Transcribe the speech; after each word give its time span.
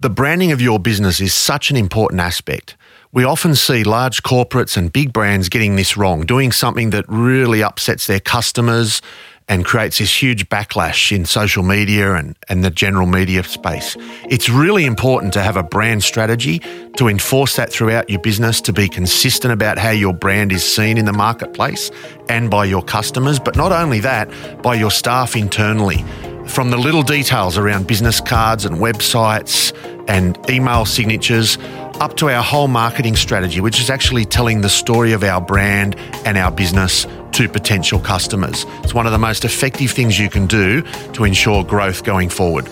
The 0.00 0.08
branding 0.08 0.52
of 0.52 0.60
your 0.60 0.78
business 0.78 1.20
is 1.20 1.34
such 1.34 1.72
an 1.72 1.76
important 1.76 2.20
aspect. 2.20 2.76
We 3.10 3.24
often 3.24 3.56
see 3.56 3.82
large 3.82 4.22
corporates 4.22 4.76
and 4.76 4.92
big 4.92 5.12
brands 5.12 5.48
getting 5.48 5.74
this 5.74 5.96
wrong, 5.96 6.24
doing 6.24 6.52
something 6.52 6.90
that 6.90 7.04
really 7.08 7.64
upsets 7.64 8.06
their 8.06 8.20
customers 8.20 9.02
and 9.48 9.64
creates 9.64 9.98
this 9.98 10.22
huge 10.22 10.48
backlash 10.50 11.10
in 11.10 11.24
social 11.24 11.64
media 11.64 12.14
and, 12.14 12.36
and 12.48 12.62
the 12.62 12.70
general 12.70 13.08
media 13.08 13.42
space. 13.42 13.96
It's 14.30 14.48
really 14.48 14.84
important 14.84 15.32
to 15.32 15.42
have 15.42 15.56
a 15.56 15.64
brand 15.64 16.04
strategy 16.04 16.60
to 16.96 17.08
enforce 17.08 17.56
that 17.56 17.72
throughout 17.72 18.08
your 18.08 18.20
business, 18.20 18.60
to 18.60 18.72
be 18.72 18.88
consistent 18.88 19.52
about 19.52 19.78
how 19.78 19.90
your 19.90 20.14
brand 20.14 20.52
is 20.52 20.62
seen 20.62 20.96
in 20.96 21.06
the 21.06 21.12
marketplace 21.12 21.90
and 22.28 22.52
by 22.52 22.66
your 22.66 22.84
customers, 22.84 23.40
but 23.40 23.56
not 23.56 23.72
only 23.72 23.98
that, 23.98 24.30
by 24.62 24.76
your 24.76 24.92
staff 24.92 25.34
internally. 25.34 26.04
From 26.48 26.70
the 26.70 26.76
little 26.76 27.02
details 27.02 27.56
around 27.56 27.86
business 27.86 28.20
cards 28.20 28.64
and 28.64 28.76
websites 28.76 29.72
and 30.08 30.38
email 30.50 30.84
signatures, 30.84 31.58
up 32.00 32.16
to 32.16 32.28
our 32.30 32.42
whole 32.42 32.68
marketing 32.68 33.16
strategy, 33.16 33.60
which 33.60 33.80
is 33.80 33.90
actually 33.90 34.24
telling 34.24 34.60
the 34.60 34.68
story 34.68 35.12
of 35.12 35.22
our 35.22 35.40
brand 35.40 35.94
and 36.24 36.36
our 36.36 36.50
business 36.50 37.06
to 37.32 37.48
potential 37.48 38.00
customers. 38.00 38.64
It's 38.82 38.94
one 38.94 39.06
of 39.06 39.12
the 39.12 39.18
most 39.18 39.44
effective 39.44 39.90
things 39.92 40.18
you 40.18 40.30
can 40.30 40.46
do 40.46 40.82
to 41.12 41.24
ensure 41.24 41.62
growth 41.62 42.02
going 42.02 42.28
forward. 42.28 42.68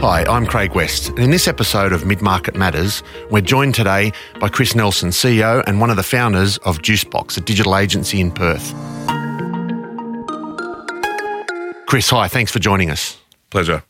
Hi, 0.00 0.24
I'm 0.28 0.46
Craig 0.46 0.76
West, 0.76 1.08
and 1.08 1.18
in 1.18 1.30
this 1.30 1.48
episode 1.48 1.92
of 1.92 2.06
Mid 2.06 2.22
Market 2.22 2.54
Matters, 2.54 3.02
we're 3.30 3.40
joined 3.40 3.74
today 3.74 4.12
by 4.38 4.48
Chris 4.48 4.76
Nelson, 4.76 5.08
CEO 5.10 5.64
and 5.66 5.80
one 5.80 5.90
of 5.90 5.96
the 5.96 6.04
founders 6.04 6.56
of 6.58 6.78
Juicebox, 6.78 7.36
a 7.36 7.40
digital 7.40 7.76
agency 7.76 8.20
in 8.20 8.30
Perth. 8.30 8.72
Chris, 11.86 12.08
hi, 12.08 12.28
thanks 12.28 12.52
for 12.52 12.60
joining 12.60 12.90
us. 12.90 13.18
Pleasure. 13.50 13.82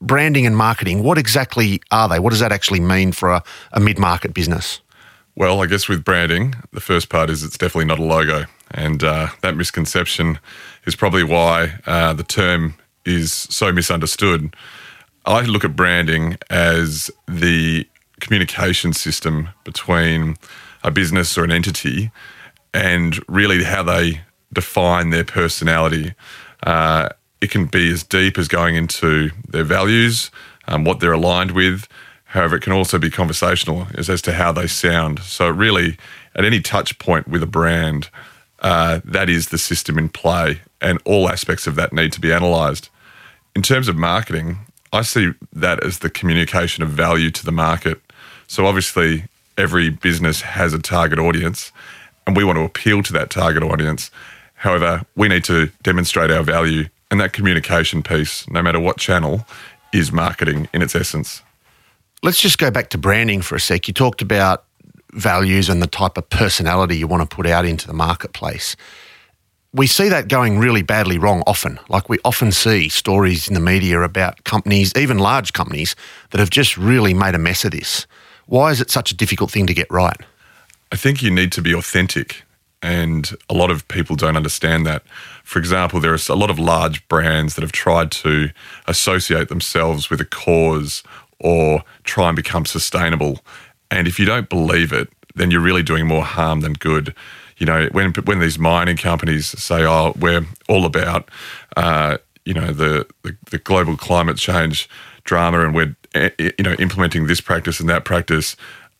Branding 0.00 0.44
and 0.44 0.56
marketing, 0.56 1.04
what 1.04 1.18
exactly 1.18 1.80
are 1.92 2.08
they? 2.08 2.18
What 2.18 2.30
does 2.30 2.40
that 2.40 2.50
actually 2.50 2.80
mean 2.80 3.12
for 3.12 3.30
a, 3.30 3.44
a 3.74 3.78
mid 3.78 3.96
market 3.96 4.34
business? 4.34 4.80
Well, 5.36 5.62
I 5.62 5.66
guess 5.66 5.88
with 5.88 6.02
branding, 6.02 6.56
the 6.72 6.80
first 6.80 7.10
part 7.10 7.30
is 7.30 7.44
it's 7.44 7.56
definitely 7.56 7.86
not 7.86 8.00
a 8.00 8.04
logo. 8.04 8.46
And 8.72 9.04
uh, 9.04 9.28
that 9.42 9.56
misconception 9.56 10.40
is 10.84 10.96
probably 10.96 11.22
why 11.22 11.74
uh, 11.86 12.12
the 12.12 12.24
term 12.24 12.74
is 13.04 13.32
so 13.32 13.70
misunderstood. 13.72 14.56
I 15.26 15.32
like 15.32 15.46
to 15.46 15.50
look 15.50 15.64
at 15.64 15.74
branding 15.74 16.36
as 16.50 17.10
the 17.26 17.88
communication 18.20 18.92
system 18.92 19.48
between 19.64 20.36
a 20.82 20.90
business 20.90 21.38
or 21.38 21.44
an 21.44 21.50
entity 21.50 22.10
and 22.74 23.18
really 23.26 23.64
how 23.64 23.82
they 23.82 24.20
define 24.52 25.10
their 25.10 25.24
personality. 25.24 26.14
Uh, 26.62 27.08
it 27.40 27.50
can 27.50 27.66
be 27.66 27.90
as 27.90 28.02
deep 28.02 28.36
as 28.36 28.48
going 28.48 28.76
into 28.76 29.30
their 29.48 29.64
values, 29.64 30.30
um, 30.68 30.84
what 30.84 31.00
they're 31.00 31.12
aligned 31.12 31.52
with. 31.52 31.88
However, 32.24 32.56
it 32.56 32.62
can 32.62 32.72
also 32.72 32.98
be 32.98 33.10
conversational 33.10 33.86
as, 33.94 34.10
as 34.10 34.20
to 34.22 34.32
how 34.32 34.52
they 34.52 34.66
sound. 34.66 35.20
So, 35.20 35.48
really, 35.48 35.96
at 36.34 36.44
any 36.44 36.60
touch 36.60 36.98
point 36.98 37.28
with 37.28 37.42
a 37.42 37.46
brand, 37.46 38.10
uh, 38.58 39.00
that 39.04 39.30
is 39.30 39.48
the 39.48 39.58
system 39.58 39.98
in 39.98 40.08
play, 40.08 40.60
and 40.80 41.00
all 41.04 41.28
aspects 41.28 41.66
of 41.66 41.76
that 41.76 41.92
need 41.92 42.12
to 42.12 42.20
be 42.20 42.30
analysed. 42.30 42.90
In 43.54 43.62
terms 43.62 43.88
of 43.88 43.96
marketing, 43.96 44.58
I 44.94 45.02
see 45.02 45.32
that 45.52 45.82
as 45.84 45.98
the 45.98 46.08
communication 46.08 46.84
of 46.84 46.90
value 46.90 47.30
to 47.32 47.44
the 47.44 47.50
market. 47.50 48.00
So 48.46 48.64
obviously, 48.66 49.24
every 49.58 49.90
business 49.90 50.42
has 50.42 50.72
a 50.72 50.78
target 50.78 51.18
audience, 51.18 51.72
and 52.26 52.36
we 52.36 52.44
want 52.44 52.58
to 52.58 52.62
appeal 52.62 53.02
to 53.02 53.12
that 53.14 53.28
target 53.28 53.64
audience. 53.64 54.12
However, 54.54 55.04
we 55.16 55.26
need 55.26 55.42
to 55.44 55.66
demonstrate 55.82 56.30
our 56.30 56.44
value, 56.44 56.88
and 57.10 57.20
that 57.20 57.32
communication 57.32 58.04
piece, 58.04 58.48
no 58.48 58.62
matter 58.62 58.78
what 58.78 58.96
channel, 58.96 59.44
is 59.92 60.12
marketing 60.12 60.68
in 60.72 60.80
its 60.80 60.94
essence. 60.94 61.42
Let's 62.22 62.40
just 62.40 62.58
go 62.58 62.70
back 62.70 62.90
to 62.90 62.98
branding 62.98 63.42
for 63.42 63.56
a 63.56 63.60
sec. 63.60 63.88
You 63.88 63.94
talked 63.94 64.22
about 64.22 64.64
values 65.12 65.68
and 65.68 65.82
the 65.82 65.88
type 65.88 66.16
of 66.16 66.30
personality 66.30 66.96
you 66.96 67.08
want 67.08 67.28
to 67.28 67.36
put 67.36 67.46
out 67.46 67.64
into 67.64 67.88
the 67.88 67.92
marketplace 67.92 68.76
we 69.74 69.88
see 69.88 70.08
that 70.08 70.28
going 70.28 70.58
really 70.58 70.82
badly 70.82 71.18
wrong 71.18 71.42
often. 71.48 71.80
Like 71.88 72.08
we 72.08 72.18
often 72.24 72.52
see 72.52 72.88
stories 72.88 73.48
in 73.48 73.54
the 73.54 73.60
media 73.60 74.00
about 74.02 74.44
companies, 74.44 74.92
even 74.96 75.18
large 75.18 75.52
companies, 75.52 75.96
that 76.30 76.38
have 76.38 76.50
just 76.50 76.78
really 76.78 77.12
made 77.12 77.34
a 77.34 77.38
mess 77.38 77.64
of 77.64 77.72
this. 77.72 78.06
Why 78.46 78.70
is 78.70 78.80
it 78.80 78.90
such 78.90 79.10
a 79.10 79.16
difficult 79.16 79.50
thing 79.50 79.66
to 79.66 79.74
get 79.74 79.90
right? 79.90 80.16
I 80.92 80.96
think 80.96 81.22
you 81.22 81.30
need 81.30 81.50
to 81.52 81.62
be 81.62 81.74
authentic, 81.74 82.44
and 82.82 83.28
a 83.50 83.54
lot 83.54 83.72
of 83.72 83.88
people 83.88 84.14
don't 84.14 84.36
understand 84.36 84.86
that. 84.86 85.02
For 85.42 85.58
example, 85.58 85.98
there 85.98 86.12
are 86.12 86.18
a 86.28 86.36
lot 86.36 86.50
of 86.50 86.58
large 86.60 87.06
brands 87.08 87.56
that 87.56 87.62
have 87.62 87.72
tried 87.72 88.12
to 88.12 88.50
associate 88.86 89.48
themselves 89.48 90.08
with 90.08 90.20
a 90.20 90.24
cause 90.24 91.02
or 91.40 91.82
try 92.04 92.28
and 92.28 92.36
become 92.36 92.64
sustainable. 92.64 93.40
And 93.90 94.06
if 94.06 94.20
you 94.20 94.24
don't 94.24 94.48
believe 94.48 94.92
it, 94.92 95.08
then 95.34 95.50
you're 95.50 95.60
really 95.60 95.82
doing 95.82 96.06
more 96.06 96.22
harm 96.22 96.60
than 96.60 96.74
good 96.74 97.12
you 97.64 97.72
know, 97.72 97.88
when 97.92 98.12
when 98.26 98.40
these 98.40 98.58
mining 98.58 98.98
companies 98.98 99.46
say, 99.46 99.86
"Oh, 99.86 100.12
we're 100.18 100.46
all 100.68 100.84
about," 100.84 101.30
uh, 101.78 102.18
you 102.44 102.52
know, 102.52 102.74
the, 102.74 103.06
the, 103.22 103.34
the 103.50 103.56
global 103.56 103.96
climate 103.96 104.36
change 104.36 104.86
drama, 105.24 105.64
and 105.64 105.74
we're 105.74 105.96
eh, 106.14 106.28
eh, 106.38 106.50
you 106.58 106.62
know 106.62 106.74
implementing 106.74 107.26
this 107.26 107.40
practice 107.40 107.80
and 107.80 107.88
that 107.88 108.04
practice. 108.04 108.54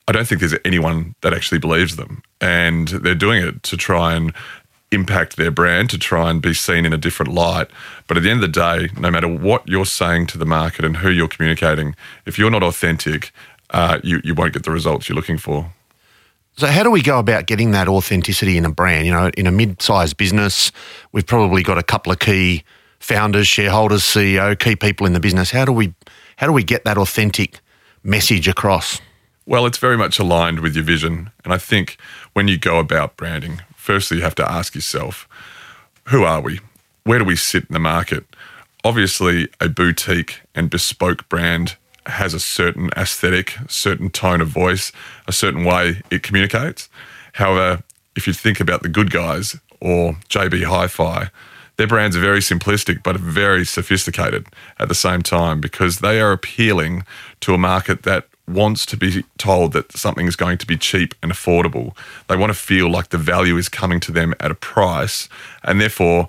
I 0.09 0.13
don't 0.13 0.27
think 0.27 0.41
there's 0.41 0.55
anyone 0.65 1.15
that 1.21 1.35
actually 1.35 1.59
believes 1.59 1.97
them, 1.97 2.23
and 2.41 2.89
they're 2.89 3.15
doing 3.15 3.45
it 3.47 3.63
to 3.65 3.77
try 3.77 4.15
and 4.15 4.33
impact 4.91 5.37
their 5.37 5.51
brand 5.51 5.91
to 5.91 5.99
try 5.99 6.31
and 6.31 6.41
be 6.41 6.55
seen 6.55 6.87
in 6.87 6.95
a 6.95 6.99
different 6.99 7.35
light. 7.35 7.69
But 8.07 8.17
at 8.17 8.23
the 8.23 8.31
end 8.31 8.43
of 8.43 8.51
the 8.51 8.61
day, 8.61 8.89
no 8.99 9.11
matter 9.11 9.29
what 9.29 9.69
you're 9.69 9.85
saying 9.85 10.29
to 10.29 10.39
the 10.39 10.47
market 10.47 10.87
and 10.87 10.97
who 10.97 11.11
you're 11.11 11.29
communicating, 11.29 11.95
if 12.25 12.39
you're 12.39 12.51
not 12.51 12.63
authentic, 12.63 13.31
uh, 13.71 14.01
you, 14.03 14.23
you 14.25 14.35
won't 14.35 14.55
get 14.55 14.63
the 14.63 14.71
results 14.71 15.07
you're 15.07 15.17
looking 15.17 15.37
for. 15.37 15.71
So, 16.57 16.69
how 16.69 16.85
do 16.85 16.91
we 16.91 17.03
go 17.03 17.19
about 17.19 17.47
getting 17.47 17.73
that 17.73 17.89
authenticity 17.89 18.57
in 18.57 18.65
a 18.65 18.71
brand? 18.71 19.07
You 19.07 19.13
know, 19.13 19.31
in 19.37 19.49
a 19.49 19.51
mid-sized 19.51 20.17
business, 20.17 20.71
we've 21.11 21.27
probably 21.27 21.65
got 21.65 21.79
a 21.79 21.83
couple 21.83 22.13
of 22.13 22.21
key 22.21 22.63
founders, 23.01 23.49
shareholders, 23.49 24.03
CEO, 24.03 24.57
key 24.57 24.77
people 24.77 25.05
in 25.05 25.15
the 25.15 25.21
business. 25.21 25.51
How 25.51 25.65
do 25.65 25.73
we 25.73 25.95
how 26.37 26.47
do 26.47 26.53
we 26.53 26.63
get 26.63 26.85
that 26.85 26.97
authentic 26.97 27.59
message 28.05 28.47
across? 28.47 29.01
Well, 29.47 29.67
it's 29.67 29.79
very 29.79 29.97
much 29.97 30.21
aligned 30.21 30.61
with 30.61 30.77
your 30.77 30.85
vision, 30.85 31.33
and 31.45 31.53
I 31.53 31.59
think 31.59 31.99
when 32.35 32.47
you 32.47 32.57
go 32.57 32.79
about 32.79 33.17
branding, 33.17 33.61
firstly 33.75 34.19
you 34.19 34.23
have 34.23 34.37
to 34.37 34.49
ask 34.49 34.77
yourself, 34.77 35.29
who 36.05 36.23
are 36.23 36.41
we? 36.41 36.61
Where 37.03 37.19
do 37.19 37.25
we 37.25 37.37
sit 37.37 37.65
in 37.65 37.73
the 37.73 37.81
market? 37.81 38.25
Obviously, 38.85 39.49
a 39.61 39.69
boutique 39.69 40.41
and 40.55 40.71
bespoke 40.71 41.29
brand 41.29 41.77
has 42.07 42.35
a 42.35 42.41
certain 42.41 42.91
aesthetic, 42.97 43.57
certain 43.69 44.11
tone 44.11 44.41
of 44.41 44.49
voice, 44.49 44.93
a 45.27 45.33
certain 45.33 45.65
way 45.65 46.03
it 46.11 46.23
communicates. 46.23 46.89
However, 47.35 47.83
if 48.17 48.27
you 48.27 48.33
think 48.33 48.61
about 48.61 48.83
the 48.83 48.89
good 48.89 49.11
guys 49.11 49.57
or 49.81 50.15
JB 50.29 50.65
Hi 50.65 50.87
Fi, 50.87 51.31
their 51.77 51.87
brands 51.87 52.17
are 52.17 52.21
very 52.21 52.41
simplistic 52.41 53.03
but 53.03 53.17
very 53.17 53.65
sophisticated 53.65 54.47
at 54.79 54.89
the 54.89 54.95
same 54.95 55.23
time 55.23 55.61
because 55.61 55.99
they 55.99 56.21
are 56.21 56.33
appealing 56.33 57.05
to 57.41 57.55
a 57.55 57.59
market 57.59 58.05
that 58.05 58.29
wants 58.47 58.85
to 58.87 58.97
be 58.97 59.25
told 59.39 59.73
that 59.73 59.91
something 59.93 60.27
is 60.27 60.37
going 60.37 60.59
to 60.59 60.67
be 60.67 60.77
cheap 60.77 61.15
and 61.23 61.33
affordable. 61.33 61.97
They 62.29 62.37
want 62.37 62.51
to 62.51 62.59
feel 62.59 62.91
like 62.91 63.09
the 63.09 63.19
value 63.19 63.57
is 63.57 63.69
coming 63.69 64.01
to 64.01 64.13
them 64.13 64.35
at 64.39 64.51
a 64.51 64.55
price 64.55 65.29
and 65.63 65.81
therefore 65.81 66.29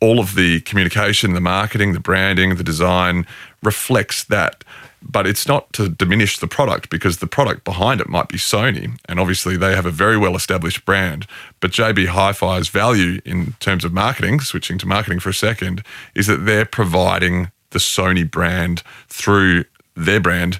all 0.00 0.20
of 0.20 0.34
the 0.34 0.60
communication, 0.60 1.34
the 1.34 1.40
marketing, 1.40 1.92
the 1.92 2.00
branding, 2.00 2.56
the 2.56 2.64
design 2.64 3.26
reflects 3.62 4.24
that. 4.24 4.62
But 5.06 5.26
it's 5.26 5.46
not 5.46 5.72
to 5.74 5.88
diminish 5.88 6.38
the 6.38 6.48
product 6.48 6.88
because 6.88 7.18
the 7.18 7.26
product 7.26 7.62
behind 7.62 8.00
it 8.00 8.08
might 8.08 8.28
be 8.28 8.38
Sony. 8.38 8.98
And 9.06 9.20
obviously, 9.20 9.56
they 9.56 9.74
have 9.74 9.86
a 9.86 9.90
very 9.90 10.16
well 10.16 10.34
established 10.34 10.84
brand. 10.84 11.26
But 11.60 11.72
JB 11.72 12.06
Hi 12.08 12.32
Fi's 12.32 12.68
value 12.68 13.20
in 13.24 13.52
terms 13.60 13.84
of 13.84 13.92
marketing, 13.92 14.40
switching 14.40 14.78
to 14.78 14.86
marketing 14.86 15.20
for 15.20 15.28
a 15.28 15.34
second, 15.34 15.82
is 16.14 16.26
that 16.26 16.46
they're 16.46 16.64
providing 16.64 17.50
the 17.70 17.78
Sony 17.78 18.28
brand 18.28 18.82
through 19.08 19.64
their 19.94 20.20
brand 20.20 20.58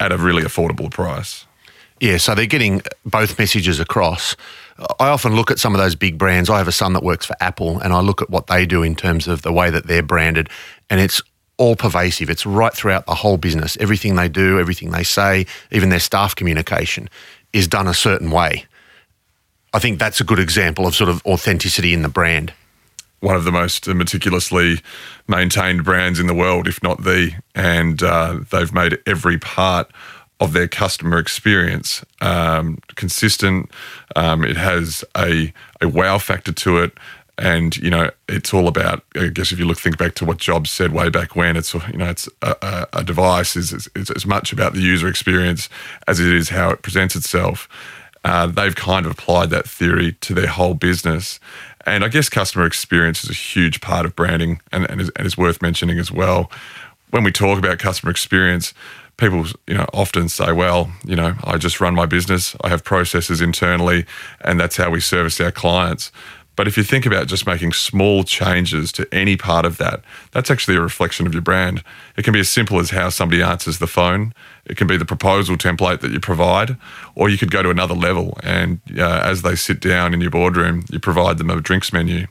at 0.00 0.12
a 0.12 0.18
really 0.18 0.42
affordable 0.42 0.90
price. 0.90 1.46
Yeah, 2.00 2.18
so 2.18 2.34
they're 2.34 2.46
getting 2.46 2.82
both 3.04 3.38
messages 3.38 3.80
across. 3.80 4.36
I 5.00 5.08
often 5.08 5.34
look 5.34 5.50
at 5.50 5.58
some 5.58 5.74
of 5.74 5.80
those 5.80 5.94
big 5.94 6.18
brands. 6.18 6.50
I 6.50 6.58
have 6.58 6.68
a 6.68 6.72
son 6.72 6.92
that 6.92 7.02
works 7.02 7.24
for 7.24 7.36
Apple, 7.40 7.78
and 7.78 7.92
I 7.92 8.00
look 8.00 8.20
at 8.20 8.28
what 8.28 8.48
they 8.48 8.66
do 8.66 8.82
in 8.82 8.94
terms 8.94 9.26
of 9.26 9.42
the 9.42 9.52
way 9.52 9.70
that 9.70 9.86
they're 9.86 10.02
branded, 10.02 10.50
and 10.90 11.00
it's 11.00 11.22
all 11.58 11.76
pervasive. 11.76 12.30
It's 12.30 12.46
right 12.46 12.72
throughout 12.72 13.06
the 13.06 13.14
whole 13.14 13.36
business. 13.36 13.76
Everything 13.78 14.16
they 14.16 14.28
do, 14.28 14.58
everything 14.58 14.90
they 14.90 15.02
say, 15.02 15.46
even 15.70 15.88
their 15.88 16.00
staff 16.00 16.34
communication 16.34 17.08
is 17.52 17.66
done 17.66 17.88
a 17.88 17.94
certain 17.94 18.30
way. 18.30 18.66
I 19.72 19.78
think 19.78 19.98
that's 19.98 20.20
a 20.20 20.24
good 20.24 20.38
example 20.38 20.86
of 20.86 20.94
sort 20.94 21.10
of 21.10 21.24
authenticity 21.26 21.92
in 21.92 22.02
the 22.02 22.08
brand. 22.08 22.52
One 23.20 23.36
of 23.36 23.44
the 23.44 23.52
most 23.52 23.88
meticulously 23.88 24.80
maintained 25.26 25.84
brands 25.84 26.20
in 26.20 26.26
the 26.26 26.34
world, 26.34 26.68
if 26.68 26.82
not 26.82 27.04
the, 27.04 27.32
and 27.54 28.02
uh, 28.02 28.40
they've 28.50 28.72
made 28.72 28.98
every 29.06 29.38
part 29.38 29.90
of 30.38 30.52
their 30.52 30.68
customer 30.68 31.18
experience 31.18 32.04
um, 32.20 32.78
consistent. 32.94 33.70
Um, 34.14 34.44
it 34.44 34.56
has 34.56 35.02
a, 35.16 35.52
a 35.80 35.88
wow 35.88 36.18
factor 36.18 36.52
to 36.52 36.78
it. 36.78 36.92
And 37.38 37.76
you 37.76 37.90
know, 37.90 38.10
it's 38.28 38.54
all 38.54 38.66
about. 38.66 39.02
I 39.14 39.28
guess 39.28 39.52
if 39.52 39.58
you 39.58 39.66
look, 39.66 39.78
think 39.78 39.98
back 39.98 40.14
to 40.16 40.24
what 40.24 40.38
Jobs 40.38 40.70
said 40.70 40.92
way 40.92 41.10
back 41.10 41.36
when. 41.36 41.56
It's 41.56 41.74
you 41.74 41.98
know, 41.98 42.08
it's 42.08 42.28
a, 42.42 42.86
a 42.92 43.04
device 43.04 43.56
is, 43.56 43.88
as 43.94 44.26
much 44.26 44.52
about 44.52 44.72
the 44.72 44.80
user 44.80 45.06
experience 45.06 45.68
as 46.08 46.18
it 46.18 46.32
is 46.32 46.48
how 46.48 46.70
it 46.70 46.82
presents 46.82 47.14
itself. 47.14 47.68
Uh, 48.24 48.46
they've 48.46 48.74
kind 48.74 49.06
of 49.06 49.12
applied 49.12 49.50
that 49.50 49.68
theory 49.68 50.12
to 50.20 50.34
their 50.34 50.48
whole 50.48 50.74
business, 50.74 51.38
and 51.84 52.04
I 52.04 52.08
guess 52.08 52.28
customer 52.28 52.66
experience 52.66 53.22
is 53.22 53.30
a 53.30 53.34
huge 53.34 53.80
part 53.80 54.04
of 54.04 54.16
branding, 54.16 54.60
and, 54.72 54.90
and, 54.90 55.00
is, 55.00 55.10
and 55.10 55.26
is 55.26 55.38
worth 55.38 55.62
mentioning 55.62 55.98
as 55.98 56.10
well. 56.10 56.50
When 57.10 57.22
we 57.22 57.30
talk 57.30 57.58
about 57.58 57.78
customer 57.78 58.10
experience, 58.10 58.74
people 59.16 59.46
you 59.66 59.74
know 59.74 59.86
often 59.92 60.28
say 60.28 60.52
well 60.52 60.90
you 61.04 61.16
know 61.16 61.34
i 61.44 61.56
just 61.56 61.80
run 61.80 61.94
my 61.94 62.06
business 62.06 62.54
i 62.62 62.68
have 62.68 62.84
processes 62.84 63.40
internally 63.40 64.04
and 64.42 64.60
that's 64.60 64.76
how 64.76 64.90
we 64.90 65.00
service 65.00 65.40
our 65.40 65.50
clients 65.50 66.12
but 66.56 66.66
if 66.66 66.76
you 66.78 66.82
think 66.82 67.04
about 67.04 67.26
just 67.26 67.46
making 67.46 67.74
small 67.74 68.24
changes 68.24 68.90
to 68.92 69.06
any 69.12 69.36
part 69.36 69.66
of 69.66 69.76
that, 69.76 70.02
that's 70.32 70.50
actually 70.50 70.76
a 70.76 70.80
reflection 70.80 71.26
of 71.26 71.34
your 71.34 71.42
brand. 71.42 71.84
It 72.16 72.24
can 72.24 72.32
be 72.32 72.40
as 72.40 72.48
simple 72.48 72.80
as 72.80 72.90
how 72.90 73.10
somebody 73.10 73.42
answers 73.42 73.78
the 73.78 73.86
phone. 73.86 74.32
It 74.64 74.78
can 74.78 74.86
be 74.86 74.96
the 74.96 75.04
proposal 75.04 75.56
template 75.56 76.00
that 76.00 76.10
you 76.10 76.18
provide, 76.18 76.76
or 77.14 77.28
you 77.28 77.36
could 77.36 77.50
go 77.50 77.62
to 77.62 77.70
another 77.70 77.94
level. 77.94 78.38
And 78.42 78.80
uh, 78.98 79.20
as 79.22 79.42
they 79.42 79.54
sit 79.54 79.80
down 79.80 80.14
in 80.14 80.20
your 80.22 80.30
boardroom, 80.30 80.84
you 80.90 80.98
provide 80.98 81.36
them 81.38 81.50
a 81.50 81.60
drinks 81.60 81.92
menu. 81.92 82.26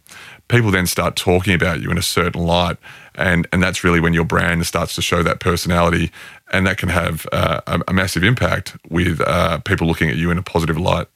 People 0.48 0.72
then 0.72 0.88
start 0.88 1.16
talking 1.16 1.54
about 1.54 1.82
you 1.82 1.90
in 1.92 1.98
a 1.98 2.04
certain 2.04 2.44
light, 2.44 2.78
and 3.16 3.48
and 3.52 3.64
that's 3.64 3.84
really 3.84 4.00
when 4.00 4.14
your 4.14 4.26
brand 4.26 4.66
starts 4.66 4.94
to 4.96 5.02
show 5.02 5.24
that 5.24 5.40
personality, 5.40 6.12
and 6.52 6.68
that 6.68 6.78
can 6.78 6.90
have 6.90 7.26
uh, 7.32 7.62
a, 7.66 7.82
a, 7.88 7.94
massive 7.94 8.24
impact 8.24 8.78
with 8.88 9.22
uh, 9.22 9.58
people 9.60 9.88
looking 9.88 10.08
at 10.10 10.18
you 10.18 10.30
in 10.30 10.38
a 10.38 10.44
positive 10.44 10.78
light. 10.78 11.08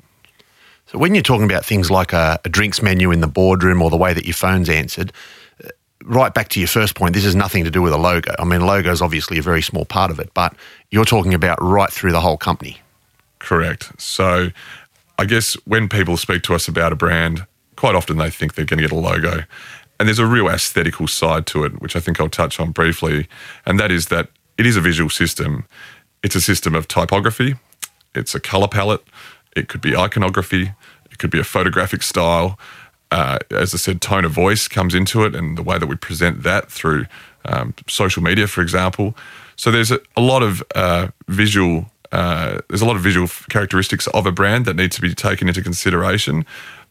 So 0.92 0.98
when 0.98 1.14
you're 1.14 1.22
talking 1.22 1.46
about 1.46 1.64
things 1.64 1.92
like 1.92 2.14
a, 2.14 2.40
a, 2.44 2.50
drinks 2.50 2.82
menu 2.82 3.12
in 3.12 3.22
the 3.22 3.28
boardroom 3.28 3.80
or 3.84 3.92
the 3.92 3.98
way 3.98 4.12
that 4.12 4.26
your 4.26 4.34
phone's 4.34 4.70
answered, 4.70 5.14
uh, 5.64 5.68
right 6.04 6.34
back 6.34 6.50
to 6.50 6.60
your 6.60 6.68
first 6.68 6.96
point, 6.96 7.14
this 7.14 7.26
has 7.26 7.36
nothing 7.36 7.64
to 7.64 7.70
do 7.70 7.84
with 7.84 7.94
a 7.94 7.98
logo. 7.98 8.34
I 8.40 8.44
mean, 8.44 8.62
logo 8.62 8.92
is 8.92 9.00
obviously 9.00 9.38
a 9.38 9.44
very 9.44 9.62
small 9.62 9.86
part 9.86 10.10
of 10.10 10.20
it, 10.20 10.34
but 10.34 10.56
you're 10.90 11.06
talking 11.06 11.36
about 11.36 11.62
right 11.62 11.92
through 11.92 12.12
the 12.12 12.20
whole 12.20 12.38
company. 12.38 12.80
Correct. 13.38 14.02
So 14.02 14.50
I 15.20 15.26
guess 15.26 15.54
when 15.66 15.90
people 15.90 16.18
speak 16.18 16.42
to 16.44 16.56
us 16.56 16.68
about 16.68 16.92
a 16.92 16.96
brand, 16.96 17.46
quite 17.76 17.94
often 17.94 18.18
they 18.18 18.32
think 18.32 18.56
they're 18.56 18.66
going 18.66 18.82
to 18.82 18.88
get 18.88 18.92
a 18.92 19.00
logo. 19.00 19.44
And 20.00 20.08
there's 20.08 20.18
a 20.18 20.26
real 20.26 20.48
aesthetical 20.48 21.08
side 21.08 21.46
to 21.48 21.66
it, 21.66 21.82
which 21.82 21.96
I 21.96 22.00
think 22.00 22.20
I'll 22.20 22.30
touch 22.30 22.60
on 22.60 22.72
briefly. 22.72 23.28
And 23.68 23.80
that 23.80 23.92
is 23.92 24.08
that 24.08 24.30
it 24.58 24.66
is 24.66 24.76
a 24.76 24.82
visual 24.82 25.12
system. 25.12 25.66
It's 26.24 26.36
a 26.36 26.42
system 26.42 26.74
of 26.74 26.88
typography, 26.88 27.56
it's 28.16 28.34
a 28.34 28.40
color 28.40 28.68
palette, 28.68 29.04
it 29.56 29.68
could 29.68 29.81
be 29.81 29.96
iconography, 29.96 30.74
it 31.12 31.18
could 31.18 31.30
be 31.30 31.40
a 31.40 31.44
photographic 31.44 32.04
style. 32.04 32.60
Uh, 33.12 33.40
as 33.51 33.74
I 33.74 33.78
said, 33.78 34.01
tone 34.01 34.24
of 34.25 34.31
voice 34.31 34.68
comes 34.68 34.94
into 34.94 35.24
it 35.24 35.36
and 35.36 35.57
the 35.57 35.63
way 35.63 35.80
that 35.80 35.88
we 35.88 35.96
present 35.96 36.44
that 36.44 36.72
through 36.72 37.06
um, 37.46 37.74
social 37.88 38.22
media, 38.22 38.48
for 38.48 38.62
example. 38.62 39.16
So 39.56 39.72
there's 39.72 39.92
a, 39.92 40.00
a 40.16 40.22
lot 40.22 40.44
of 40.44 40.63
uh, 40.75 41.07
visual. 41.28 41.92
Uh, 42.12 42.60
there's 42.69 42.81
a 42.81 42.86
lot 42.86 42.96
of 42.96 43.01
visual 43.01 43.28
characteristics 43.50 44.07
of 44.07 44.25
a 44.25 44.31
brand 44.31 44.66
that 44.66 44.75
need 44.75 44.92
to 44.94 45.01
be 45.01 45.13
taken 45.13 45.48
into 45.48 45.62
consideration, 45.62 46.45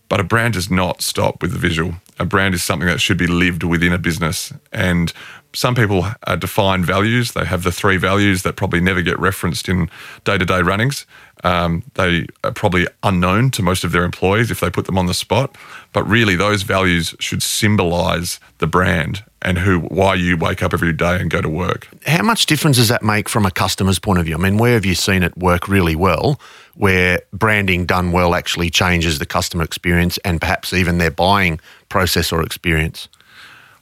but 0.09 0.21
a 0.21 0.25
brand 0.25 0.55
does 0.55 0.71
not 0.71 1.03
stop 1.03 1.43
with 1.43 1.53
the 1.53 1.59
visual. 1.59 1.95
A 2.19 2.25
brand 2.25 2.55
is 2.55 2.63
something 2.63 2.89
that 2.89 3.01
should 3.01 3.19
be 3.19 3.27
lived 3.27 3.63
within 3.63 3.93
a 3.93 3.99
business, 3.99 4.53
and 4.73 5.13
some 5.59 5.75
people 5.75 6.07
uh, 6.25 6.37
define 6.37 6.85
values. 6.85 7.33
They 7.33 7.45
have 7.45 7.65
the 7.65 7.73
three 7.73 7.97
values 7.97 8.45
that 8.45 8.55
probably 8.55 8.81
never 8.81 9.03
get 9.03 9.19
referenced 9.19 9.69
in 9.69 9.91
day 10.23 10.39
to 10.39 10.45
day 10.45 10.63
runnings. 10.63 11.05
Um, 11.43 11.83
they 11.95 12.29
are 12.45 12.53
probably 12.53 12.87
unknown 13.03 13.51
to 13.51 13.63
most 13.63 13.83
of 13.83 13.91
their 13.91 14.05
employees 14.05 14.53
if 14.53 14.61
they 14.61 14.71
put 14.71 14.87
them 14.87 14.97
on 14.97 15.07
the 15.07 15.15
spot. 15.15 15.59
But 15.93 16.05
really, 16.05 16.37
those 16.37 16.63
values 16.63 17.17
should 17.19 17.43
symbolize 17.43 18.39
the 18.59 18.69
brand 18.69 19.25
and 19.43 19.59
who, 19.59 19.81
why 19.81 20.15
you 20.15 20.37
wake 20.37 20.63
up 20.63 20.73
every 20.73 20.93
day 20.93 21.17
and 21.21 21.29
go 21.29 21.41
to 21.41 21.49
work. 21.49 21.89
How 22.07 22.23
much 22.23 22.47
difference 22.47 22.77
does 22.77 22.89
that 22.89 23.03
make 23.03 23.29
from 23.29 23.45
a 23.45 23.51
customer's 23.51 23.99
point 23.99 24.21
of 24.21 24.27
view? 24.27 24.37
I 24.37 24.39
mean, 24.39 24.59
where 24.59 24.75
have 24.75 24.87
you 24.87 24.95
seen 24.95 25.25
it 25.25 25.37
work 25.37 25.67
really 25.67 25.97
well, 25.97 26.41
where 26.77 27.21
branding 27.33 27.85
done 27.85 28.13
well 28.13 28.37
actually 28.37 28.71
changes 28.71 29.19
the 29.19 29.27
customer 29.27 29.65
experience 29.65 30.19
and 30.19 30.41
perhaps 30.41 30.73
even 30.73 30.99
their 30.99 31.11
buying 31.11 31.59
process 31.89 32.31
or 32.31 32.43
experience? 32.43 33.09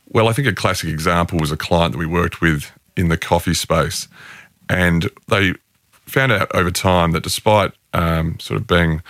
Well, 0.08 0.28
I 0.28 0.32
think 0.32 0.48
a 0.48 0.54
classic 0.54 0.88
example 0.88 1.38
was 1.38 1.50
a 1.50 1.56
client 1.56 1.92
that 1.92 1.98
we 1.98 2.06
worked 2.06 2.40
with 2.40 2.70
in 2.96 3.08
the 3.08 3.16
coffee 3.16 3.54
space. 3.54 4.08
And 4.68 5.10
they 5.28 5.54
found 6.06 6.32
out 6.32 6.54
over 6.54 6.70
time 6.70 7.12
that 7.12 7.22
despite 7.22 7.72
um, 7.92 8.38
sort 8.40 8.60
of 8.60 8.66
being 8.66 9.02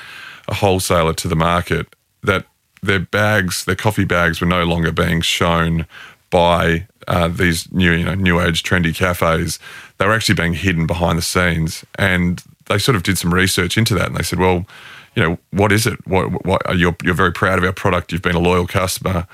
a 0.49 0.55
wholesaler 0.55 1.15
to 1.15 1.29
the 1.29 1.37
market, 1.37 1.95
that 2.23 2.47
their 2.83 3.01
bags, 3.01 3.65
their 3.65 3.77
coffee 3.77 4.05
bags, 4.05 4.41
were 4.41 4.47
no 4.47 4.65
longer 4.65 4.93
being 4.93 5.21
shown 5.21 5.87
by 6.31 6.87
uh, 7.09 7.29
these 7.29 7.71
new, 7.73 7.93
you 7.93 8.05
know, 8.05 8.15
new 8.15 8.41
age 8.41 8.63
trendy 8.63 8.95
cafes. 8.95 9.59
They 9.99 10.07
were 10.07 10.15
actually 10.15 10.35
being 10.35 10.55
hidden 10.55 10.87
behind 10.87 11.19
the 11.19 11.23
scenes, 11.23 11.85
and 11.99 12.43
they 12.67 12.79
sort 12.79 12.97
of 12.97 13.03
did 13.03 13.19
some 13.19 13.33
research 13.33 13.79
into 13.79 13.95
that, 13.95 14.09
and 14.09 14.17
they 14.17 14.23
said, 14.23 14.39
well, 14.39 14.67
you 15.15 15.23
know, 15.23 15.39
what 15.51 15.73
is 15.73 15.87
it? 15.87 16.07
What, 16.07 16.45
what 16.45 16.77
you're 16.77 16.97
you're 17.03 17.15
very 17.15 17.33
proud 17.33 17.59
of 17.59 17.65
our 17.65 17.73
product. 17.73 18.13
You've 18.13 18.23
been 18.23 18.37
a 18.37 18.41
loyal 18.41 18.67
customer. 18.67 19.27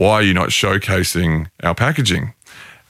Why 0.00 0.12
are 0.14 0.22
you 0.22 0.32
not 0.32 0.48
showcasing 0.48 1.50
our 1.62 1.74
packaging? 1.74 2.32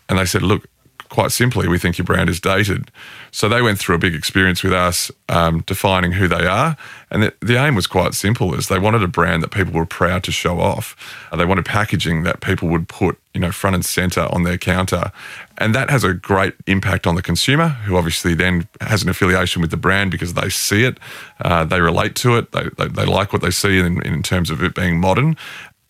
And 0.08 0.16
they 0.16 0.24
said, 0.24 0.42
look, 0.42 0.68
quite 1.08 1.32
simply, 1.32 1.66
we 1.66 1.76
think 1.76 1.98
your 1.98 2.04
brand 2.04 2.30
is 2.30 2.38
dated. 2.38 2.88
So 3.32 3.48
they 3.48 3.62
went 3.62 3.80
through 3.80 3.96
a 3.96 3.98
big 3.98 4.14
experience 4.14 4.62
with 4.62 4.72
us 4.72 5.10
um, 5.28 5.62
defining 5.66 6.12
who 6.12 6.28
they 6.28 6.46
are. 6.46 6.76
And 7.10 7.24
the, 7.24 7.34
the, 7.40 7.56
aim 7.56 7.74
was 7.74 7.88
quite 7.88 8.14
simple 8.14 8.54
is 8.54 8.68
they 8.68 8.78
wanted 8.78 9.02
a 9.02 9.08
brand 9.08 9.42
that 9.42 9.50
people 9.50 9.72
were 9.72 9.86
proud 9.86 10.22
to 10.22 10.30
show 10.30 10.60
off. 10.60 10.96
Uh, 11.32 11.36
they 11.36 11.44
wanted 11.44 11.64
packaging 11.64 12.22
that 12.22 12.40
people 12.40 12.68
would 12.68 12.88
put, 12.88 13.18
you 13.34 13.40
know, 13.40 13.50
front 13.50 13.74
and 13.74 13.84
center 13.84 14.28
on 14.32 14.44
their 14.44 14.56
counter. 14.56 15.10
And 15.58 15.74
that 15.74 15.90
has 15.90 16.04
a 16.04 16.14
great 16.14 16.54
impact 16.68 17.08
on 17.08 17.16
the 17.16 17.22
consumer, 17.22 17.68
who 17.68 17.96
obviously 17.96 18.34
then 18.34 18.68
has 18.80 19.02
an 19.02 19.08
affiliation 19.08 19.60
with 19.60 19.72
the 19.72 19.76
brand 19.76 20.12
because 20.12 20.34
they 20.34 20.48
see 20.48 20.84
it, 20.84 20.98
uh, 21.40 21.64
they 21.64 21.80
relate 21.80 22.14
to 22.16 22.36
it, 22.36 22.52
they, 22.52 22.68
they, 22.78 22.86
they, 22.86 23.04
like 23.04 23.32
what 23.32 23.42
they 23.42 23.50
see 23.50 23.80
in, 23.80 24.00
in 24.06 24.22
terms 24.22 24.48
of 24.48 24.62
it 24.62 24.74
being 24.74 25.00
modern. 25.00 25.36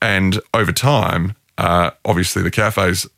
And 0.02 0.41
over 0.55 0.73
time, 0.73 1.35
uh, 1.58 1.91
obviously 2.05 2.43
the 2.43 2.50
cafes 2.50 3.08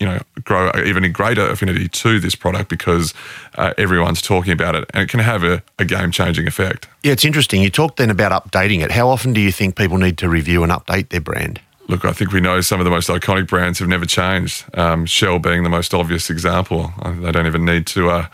you 0.00 0.06
know 0.06 0.20
grow 0.42 0.70
even 0.84 1.04
a 1.04 1.08
greater 1.08 1.48
affinity 1.48 1.88
to 1.88 2.18
this 2.18 2.34
product 2.34 2.68
because 2.68 3.14
uh, 3.56 3.72
everyone's 3.78 4.20
talking 4.20 4.52
about 4.52 4.74
it 4.74 4.84
and 4.92 5.04
it 5.04 5.08
can 5.08 5.20
have 5.20 5.44
a, 5.44 5.62
a 5.78 5.84
game 5.84 6.10
changing 6.10 6.46
effect. 6.46 6.88
Yeah, 7.02 7.12
it's 7.12 7.24
interesting. 7.24 7.62
You 7.62 7.70
talked 7.70 7.96
then 7.96 8.10
about 8.10 8.32
updating 8.32 8.82
it. 8.82 8.90
How 8.90 9.08
often 9.08 9.32
do 9.32 9.40
you 9.40 9.52
think 9.52 9.76
people 9.76 9.98
need 9.98 10.18
to 10.18 10.28
review 10.28 10.62
and 10.62 10.72
update 10.72 11.10
their 11.10 11.20
brand? 11.20 11.60
Look, 11.86 12.04
I 12.04 12.12
think 12.12 12.32
we 12.32 12.40
know 12.40 12.60
some 12.62 12.80
of 12.80 12.84
the 12.84 12.90
most 12.90 13.08
iconic 13.08 13.46
brands 13.46 13.78
have 13.78 13.88
never 13.88 14.06
changed. 14.06 14.64
Um, 14.76 15.04
Shell 15.04 15.40
being 15.40 15.64
the 15.64 15.68
most 15.68 15.92
obvious 15.92 16.30
example. 16.30 16.92
Uh, 17.00 17.12
they 17.12 17.30
don't 17.30 17.46
even 17.46 17.64
need 17.64 17.86
to 17.88 18.08
uh, 18.08 18.26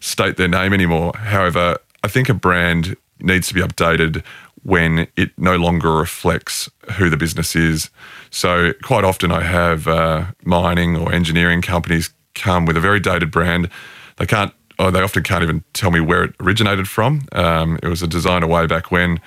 state 0.00 0.36
their 0.36 0.48
name 0.48 0.74
anymore. 0.74 1.16
However, 1.16 1.78
I 2.04 2.08
think 2.08 2.28
a 2.28 2.34
brand 2.34 2.96
needs 3.20 3.48
to 3.48 3.54
be 3.54 3.60
updated 3.60 4.22
when 4.62 5.08
it 5.16 5.30
no 5.38 5.56
longer 5.56 5.92
reflects 5.92 6.68
who 6.96 7.10
the 7.10 7.16
business 7.16 7.54
is. 7.54 7.90
So, 8.30 8.72
quite 8.82 9.04
often, 9.04 9.32
I 9.32 9.42
have 9.42 9.86
uh, 9.88 10.26
mining 10.44 10.96
or 10.96 11.12
engineering 11.12 11.62
companies 11.62 12.10
come 12.34 12.66
with 12.66 12.76
a 12.76 12.80
very 12.80 13.00
dated 13.00 13.30
brand. 13.30 13.70
They 14.16 14.26
can't, 14.26 14.52
or 14.78 14.90
they 14.90 15.00
often 15.00 15.22
can't 15.22 15.42
even 15.42 15.64
tell 15.72 15.90
me 15.90 16.00
where 16.00 16.24
it 16.24 16.34
originated 16.40 16.88
from. 16.88 17.26
Um, 17.32 17.78
it 17.82 17.88
was 17.88 18.02
a 18.02 18.06
designer 18.06 18.46
way 18.46 18.66
back 18.66 18.90
when. 18.90 19.20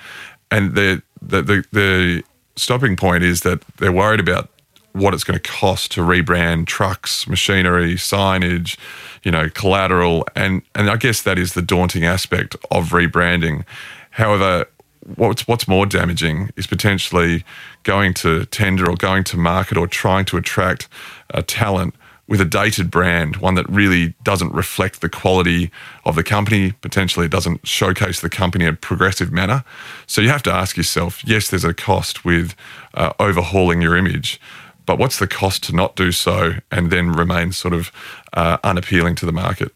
And 0.50 0.74
the, 0.74 1.02
the, 1.20 1.42
the, 1.42 1.64
the 1.72 2.22
stopping 2.56 2.96
point 2.96 3.24
is 3.24 3.40
that 3.42 3.62
they're 3.78 3.92
worried 3.92 4.20
about 4.20 4.48
what 4.92 5.14
it's 5.14 5.24
going 5.24 5.38
to 5.38 5.50
cost 5.50 5.92
to 5.92 6.02
rebrand 6.02 6.66
trucks, 6.66 7.26
machinery, 7.26 7.94
signage, 7.94 8.76
you 9.22 9.30
know, 9.30 9.48
collateral, 9.48 10.26
and 10.36 10.62
and 10.74 10.90
I 10.90 10.96
guess 10.96 11.22
that 11.22 11.38
is 11.38 11.54
the 11.54 11.62
daunting 11.62 12.04
aspect 12.04 12.56
of 12.70 12.90
rebranding. 12.90 13.64
However, 14.10 14.66
what's 15.16 15.46
what's 15.48 15.66
more 15.68 15.86
damaging 15.86 16.50
is 16.56 16.66
potentially 16.66 17.44
going 17.82 18.14
to 18.14 18.44
tender 18.46 18.88
or 18.88 18.96
going 18.96 19.24
to 19.24 19.36
market 19.36 19.76
or 19.76 19.86
trying 19.86 20.24
to 20.26 20.36
attract 20.36 20.88
a 21.30 21.42
talent 21.42 21.94
with 22.28 22.40
a 22.40 22.44
dated 22.44 22.90
brand, 22.90 23.36
one 23.36 23.56
that 23.56 23.68
really 23.68 24.14
doesn't 24.22 24.54
reflect 24.54 25.00
the 25.00 25.08
quality 25.08 25.70
of 26.04 26.14
the 26.14 26.22
company. 26.22 26.72
Potentially, 26.72 27.26
it 27.26 27.32
doesn't 27.32 27.66
showcase 27.66 28.20
the 28.20 28.30
company 28.30 28.64
in 28.64 28.74
a 28.74 28.76
progressive 28.76 29.32
manner. 29.32 29.64
So 30.06 30.20
you 30.20 30.28
have 30.28 30.42
to 30.44 30.52
ask 30.52 30.76
yourself: 30.76 31.22
yes, 31.26 31.50
there's 31.50 31.64
a 31.64 31.74
cost 31.74 32.24
with 32.24 32.54
uh, 32.94 33.12
overhauling 33.18 33.82
your 33.82 33.96
image, 33.96 34.40
but 34.86 34.98
what's 34.98 35.18
the 35.18 35.26
cost 35.26 35.64
to 35.64 35.74
not 35.74 35.96
do 35.96 36.12
so 36.12 36.54
and 36.70 36.90
then 36.90 37.12
remain 37.12 37.52
sort 37.52 37.74
of 37.74 37.92
uh, 38.32 38.58
unappealing 38.62 39.14
to 39.16 39.26
the 39.26 39.32
market? 39.32 39.72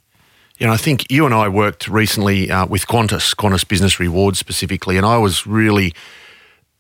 You 0.59 0.67
know, 0.67 0.73
I 0.73 0.79
think 0.79 1.11
you 1.11 1.27
and 1.27 1.35
I 1.35 1.49
worked 1.49 1.87
recently 1.87 2.51
uh, 2.51 2.67
with 2.67 2.87
Qantas, 2.87 3.35
Qantas 3.37 3.67
Business 3.69 4.01
Rewards 4.01 4.39
specifically, 4.39 4.97
and 4.97 5.05
I 5.05 5.19
was 5.19 5.47
really 5.47 5.93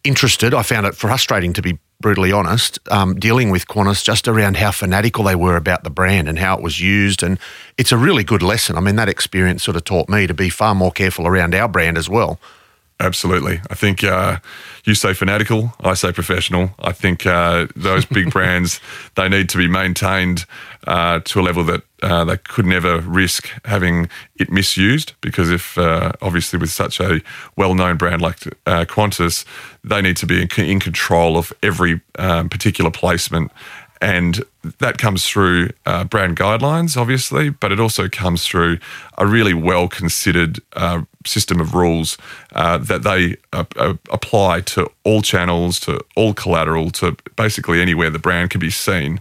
interested. 0.02 0.54
I 0.54 0.62
found 0.62 0.86
it 0.86 0.94
frustrating 0.94 1.52
to 1.52 1.62
be 1.62 1.78
brutally 2.00 2.32
honest, 2.32 2.78
um, 2.90 3.14
dealing 3.14 3.50
with 3.50 3.66
Qantas 3.66 4.04
just 4.04 4.28
around 4.28 4.56
how 4.56 4.70
fanatical 4.70 5.24
they 5.24 5.34
were 5.34 5.56
about 5.56 5.84
the 5.84 5.90
brand 5.90 6.28
and 6.28 6.38
how 6.38 6.56
it 6.56 6.62
was 6.62 6.80
used. 6.80 7.22
And 7.22 7.38
it's 7.78 7.92
a 7.92 7.96
really 7.96 8.24
good 8.24 8.42
lesson. 8.42 8.76
I 8.76 8.80
mean, 8.80 8.96
that 8.96 9.08
experience 9.08 9.62
sort 9.62 9.76
of 9.76 9.84
taught 9.84 10.08
me 10.08 10.26
to 10.26 10.34
be 10.34 10.48
far 10.50 10.74
more 10.74 10.92
careful 10.92 11.26
around 11.26 11.54
our 11.54 11.68
brand 11.68 11.96
as 11.96 12.08
well. 12.08 12.38
Absolutely. 12.98 13.60
I 13.70 13.74
think 13.74 14.02
uh, 14.02 14.38
you 14.84 14.94
say 14.94 15.12
fanatical, 15.12 15.72
I 15.80 15.94
say 15.94 16.12
professional. 16.12 16.70
I 16.78 16.92
think 16.92 17.26
uh, 17.26 17.66
those 17.76 18.06
big 18.06 18.30
brands, 18.32 18.80
they 19.16 19.28
need 19.28 19.50
to 19.50 19.58
be 19.58 19.68
maintained 19.68 20.46
uh, 20.86 21.20
to 21.20 21.40
a 21.40 21.42
level 21.42 21.64
that 21.64 21.82
uh, 22.06 22.24
they 22.24 22.36
could 22.36 22.66
never 22.66 23.00
risk 23.00 23.48
having 23.64 24.08
it 24.36 24.48
misused. 24.48 25.14
Because 25.20 25.50
if, 25.50 25.76
uh, 25.76 26.12
obviously, 26.22 26.56
with 26.56 26.70
such 26.70 27.00
a 27.00 27.20
well 27.56 27.74
known 27.74 27.96
brand 27.96 28.22
like 28.22 28.46
uh, 28.64 28.84
Qantas, 28.84 29.44
they 29.82 30.00
need 30.02 30.16
to 30.18 30.26
be 30.26 30.40
in, 30.40 30.48
in 30.64 30.78
control 30.78 31.36
of 31.36 31.52
every 31.64 32.00
um, 32.18 32.48
particular 32.48 32.92
placement 32.92 33.50
and 34.02 34.44
that 34.78 34.98
comes 34.98 35.26
through 35.26 35.70
uh, 35.86 36.04
brand 36.04 36.36
guidelines, 36.36 36.98
obviously, 36.98 37.48
but 37.48 37.72
it 37.72 37.80
also 37.80 38.10
comes 38.10 38.46
through 38.46 38.78
a 39.16 39.26
really 39.26 39.54
well 39.54 39.88
considered 39.88 40.60
uh, 40.74 41.00
system 41.24 41.60
of 41.60 41.74
rules 41.74 42.18
that 42.52 43.02
they 43.04 43.36
apply 44.10 44.60
to 44.60 44.90
all 45.04 45.22
channels, 45.22 45.80
to 45.80 45.98
all 46.14 46.34
collateral, 46.34 46.90
to 46.90 47.16
basically 47.36 47.80
anywhere 47.80 48.10
the 48.10 48.18
brand 48.18 48.50
can 48.50 48.60
be 48.60 48.70
seen. 48.70 49.18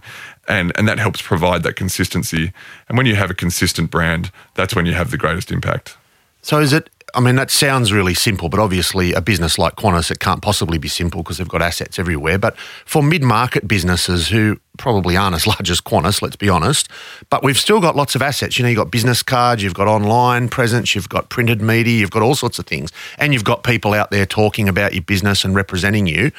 And, 0.48 0.72
and 0.78 0.86
that 0.86 0.98
helps 0.98 1.20
provide 1.20 1.62
that 1.64 1.74
consistency. 1.74 2.52
And 2.88 2.96
when 2.96 3.06
you 3.06 3.16
have 3.16 3.30
a 3.30 3.34
consistent 3.34 3.90
brand, 3.90 4.30
that's 4.54 4.76
when 4.76 4.86
you 4.86 4.92
have 4.92 5.10
the 5.10 5.18
greatest 5.18 5.50
impact. 5.50 5.96
So 6.42 6.60
is 6.60 6.72
it 6.72 6.88
I 7.16 7.20
mean, 7.20 7.36
that 7.36 7.50
sounds 7.50 7.94
really 7.94 8.12
simple, 8.12 8.50
but 8.50 8.60
obviously, 8.60 9.14
a 9.14 9.22
business 9.22 9.58
like 9.58 9.76
Qantas, 9.76 10.10
it 10.10 10.18
can't 10.18 10.42
possibly 10.42 10.76
be 10.76 10.88
simple 10.88 11.22
because 11.22 11.38
they've 11.38 11.48
got 11.48 11.62
assets 11.62 11.98
everywhere. 11.98 12.36
But 12.36 12.58
for 12.84 13.02
mid 13.02 13.22
market 13.22 13.66
businesses 13.66 14.28
who 14.28 14.60
probably 14.76 15.16
aren't 15.16 15.34
as 15.34 15.46
large 15.46 15.70
as 15.70 15.80
Qantas, 15.80 16.20
let's 16.20 16.36
be 16.36 16.50
honest, 16.50 16.90
but 17.30 17.42
we've 17.42 17.58
still 17.58 17.80
got 17.80 17.96
lots 17.96 18.16
of 18.16 18.22
assets. 18.22 18.58
You 18.58 18.64
know, 18.64 18.68
you've 18.68 18.76
got 18.76 18.90
business 18.90 19.22
cards, 19.22 19.62
you've 19.62 19.72
got 19.72 19.88
online 19.88 20.48
presence, 20.48 20.94
you've 20.94 21.08
got 21.08 21.30
printed 21.30 21.62
media, 21.62 21.98
you've 21.98 22.10
got 22.10 22.22
all 22.22 22.34
sorts 22.34 22.58
of 22.58 22.66
things, 22.66 22.92
and 23.18 23.32
you've 23.32 23.44
got 23.44 23.62
people 23.62 23.94
out 23.94 24.10
there 24.10 24.26
talking 24.26 24.68
about 24.68 24.92
your 24.92 25.02
business 25.02 25.42
and 25.42 25.54
representing 25.54 26.06
you. 26.06 26.32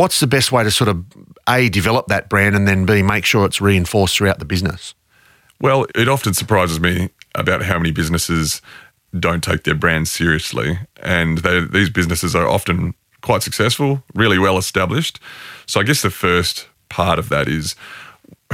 What's 0.00 0.18
the 0.18 0.26
best 0.26 0.50
way 0.50 0.64
to 0.64 0.70
sort 0.70 0.88
of 0.88 1.04
A, 1.46 1.68
develop 1.68 2.06
that 2.06 2.30
brand 2.30 2.56
and 2.56 2.66
then 2.66 2.86
B, 2.86 3.02
make 3.02 3.26
sure 3.26 3.44
it's 3.44 3.60
reinforced 3.60 4.16
throughout 4.16 4.38
the 4.38 4.46
business? 4.46 4.94
Well, 5.60 5.84
it 5.94 6.08
often 6.08 6.32
surprises 6.32 6.80
me 6.80 7.10
about 7.34 7.64
how 7.64 7.76
many 7.76 7.90
businesses 7.90 8.62
don't 9.18 9.44
take 9.44 9.64
their 9.64 9.74
brand 9.74 10.08
seriously. 10.08 10.78
And 11.02 11.36
they, 11.38 11.60
these 11.66 11.90
businesses 11.90 12.34
are 12.34 12.48
often 12.48 12.94
quite 13.20 13.42
successful, 13.42 14.02
really 14.14 14.38
well 14.38 14.56
established. 14.56 15.20
So 15.66 15.80
I 15.80 15.82
guess 15.82 16.00
the 16.00 16.08
first 16.08 16.66
part 16.88 17.18
of 17.18 17.28
that 17.28 17.46
is 17.46 17.76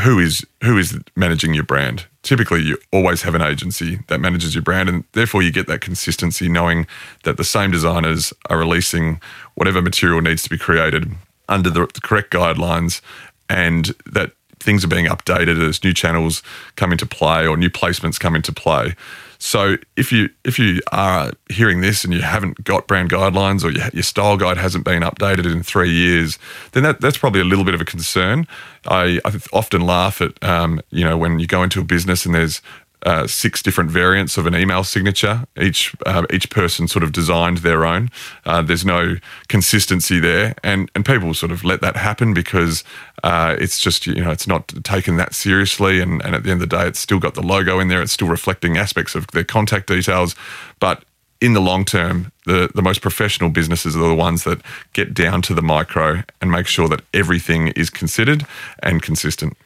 who 0.01 0.19
is 0.19 0.45
who 0.65 0.77
is 0.77 0.99
managing 1.15 1.55
your 1.55 1.63
brand. 1.63 2.07
Typically, 2.25 2.63
you 2.63 2.77
always 2.93 3.23
have 3.23 3.37
an 3.37 3.43
agency 3.43 4.01
that 4.09 4.21
manages 4.21 4.57
your 4.57 4.63
brand, 4.63 4.89
and 4.89 5.05
therefore 5.13 5.43
you 5.43 5.53
get 5.53 5.69
that 5.69 5.81
consistency, 5.81 6.49
knowing 6.49 6.89
that 7.23 7.37
the 7.37 7.45
same 7.45 7.71
designers 7.71 8.33
are 8.51 8.59
releasing 8.59 9.21
whatever 9.55 9.81
material 9.81 10.21
needs 10.21 10.43
to 10.43 10.51
be 10.51 10.59
created 10.59 11.15
under 11.49 11.71
the, 11.71 11.81
the 11.95 12.01
correct 12.03 12.33
guidelines, 12.33 13.01
and 13.49 13.95
that 14.07 14.33
things 14.59 14.85
are 14.85 14.89
being 14.89 15.07
updated 15.07 15.67
as 15.67 15.83
new 15.85 15.95
channels 15.95 16.43
come 16.77 16.93
into 16.93 17.07
play 17.07 17.47
or 17.47 17.57
new 17.57 17.71
placements 17.71 18.19
come 18.19 18.35
into 18.35 18.53
play. 18.53 18.95
So 19.39 19.77
if 19.97 20.13
you 20.13 20.31
if 20.45 20.59
you 20.59 20.81
are 20.93 21.33
hearing 21.51 21.81
this 21.81 22.05
and 22.05 22.13
you 22.13 22.23
haven't 22.23 22.65
got 22.65 22.87
brand 22.87 23.11
guidelines 23.11 23.65
or 23.65 23.71
your 23.71 24.03
style 24.03 24.37
guide 24.37 24.57
hasn't 24.57 24.85
been 24.85 25.03
updated 25.03 25.51
in 25.51 25.63
three 25.63 25.91
years, 25.91 26.39
then 26.73 26.83
that, 26.85 27.01
that's 27.01 27.19
probably 27.19 27.41
a 27.41 27.45
little 27.45 27.65
bit 27.65 27.75
of 27.75 27.81
a 27.81 27.85
concern. 27.85 28.47
I, 28.87 29.21
I 29.25 29.39
often 29.53 29.83
laugh 29.83 30.21
at 30.21 30.43
um, 30.43 30.81
you 30.91 31.05
know 31.05 31.19
when 31.19 31.39
you 31.39 31.47
go 31.47 31.63
into 31.63 31.81
a 31.81 31.85
business 31.85 32.25
and 32.25 32.35
there's 32.35 32.63
uh, 33.03 33.27
six 33.27 33.63
different 33.63 33.91
variants 33.91 34.37
of 34.37 34.47
an 34.47 34.55
email 34.55 34.83
signature. 34.83 35.45
Each 35.61 35.95
uh, 36.07 36.25
each 36.33 36.51
person 36.51 36.89
sort 36.89 37.03
of 37.03 37.13
designed 37.13 37.59
their 37.59 37.85
own. 37.85 38.11
Uh, 38.45 38.63
there's 38.63 38.85
no 38.85 39.17
consistency 39.49 40.19
there, 40.19 40.55
and 40.65 40.91
and 40.95 41.05
people 41.05 41.35
sort 41.35 41.53
of 41.53 41.65
let 41.65 41.81
that 41.83 41.97
happen 41.97 42.35
because 42.35 42.85
uh, 43.23 43.57
it's 43.59 43.79
just 43.79 44.07
you 44.07 44.23
know 44.23 44.31
it's 44.31 44.47
not 44.47 44.69
taken 44.85 45.17
that 45.17 45.35
seriously, 45.35 46.01
and 46.01 46.23
and 46.25 46.35
at 46.35 46.43
the 46.43 46.51
end 46.51 46.63
of 46.63 46.69
the 46.69 46.77
day, 46.77 46.87
it's 46.87 46.99
still 46.99 47.21
got 47.21 47.35
the 47.35 47.43
logo 47.43 47.79
in 47.81 47.89
there. 47.89 48.03
It's 48.03 48.13
still 48.13 48.29
reflecting 48.29 48.77
aspects 48.77 49.15
of 49.15 49.27
their 49.29 49.45
contact 49.45 49.87
details, 49.89 50.35
but 50.81 51.05
in 51.41 51.53
the 51.53 51.61
long 51.61 51.85
term, 51.85 52.33
the, 52.47 52.71
the 52.75 52.83
most 52.83 53.03
professional 53.03 53.51
businesses 53.51 53.95
are 53.95 54.09
the 54.09 54.15
ones 54.15 54.45
that 54.45 54.61
get 54.95 55.13
down 55.13 55.43
to 55.43 55.55
the 55.55 55.63
micro 55.63 56.23
and 56.41 56.51
make 56.51 56.67
sure 56.67 56.89
that 56.89 57.03
everything 57.13 57.69
is 57.69 57.91
considered 57.91 58.47
and 58.83 59.03
consistent. 59.03 59.57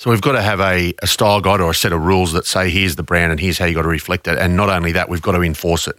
So 0.00 0.08
we've 0.08 0.22
got 0.22 0.32
to 0.32 0.40
have 0.40 0.60
a, 0.60 0.94
a 1.02 1.06
style 1.06 1.42
guide 1.42 1.60
or 1.60 1.72
a 1.72 1.74
set 1.74 1.92
of 1.92 2.02
rules 2.02 2.32
that 2.32 2.46
say 2.46 2.70
here's 2.70 2.96
the 2.96 3.02
brand 3.02 3.32
and 3.32 3.38
here's 3.38 3.58
how 3.58 3.66
you 3.66 3.74
got 3.74 3.82
to 3.82 3.88
reflect 3.88 4.26
it. 4.28 4.38
And 4.38 4.56
not 4.56 4.70
only 4.70 4.92
that, 4.92 5.10
we've 5.10 5.20
got 5.20 5.32
to 5.32 5.42
enforce 5.42 5.86
it. 5.86 5.96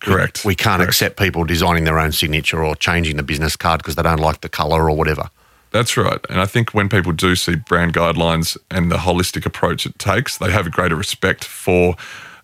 Correct. 0.00 0.44
We, 0.44 0.50
we 0.50 0.54
can't 0.54 0.80
Correct. 0.80 0.90
accept 0.90 1.18
people 1.18 1.44
designing 1.44 1.84
their 1.84 1.98
own 1.98 2.12
signature 2.12 2.62
or 2.62 2.76
changing 2.76 3.16
the 3.16 3.22
business 3.22 3.56
card 3.56 3.78
because 3.78 3.94
they 3.94 4.02
don't 4.02 4.18
like 4.18 4.42
the 4.42 4.50
colour 4.50 4.90
or 4.90 4.94
whatever. 4.94 5.30
That's 5.70 5.96
right. 5.96 6.20
And 6.28 6.42
I 6.42 6.44
think 6.44 6.74
when 6.74 6.90
people 6.90 7.12
do 7.12 7.36
see 7.36 7.56
brand 7.56 7.94
guidelines 7.94 8.58
and 8.70 8.92
the 8.92 8.96
holistic 8.96 9.46
approach 9.46 9.86
it 9.86 9.98
takes, 9.98 10.36
they 10.36 10.50
have 10.50 10.66
a 10.66 10.70
greater 10.70 10.96
respect 10.96 11.44
for 11.44 11.96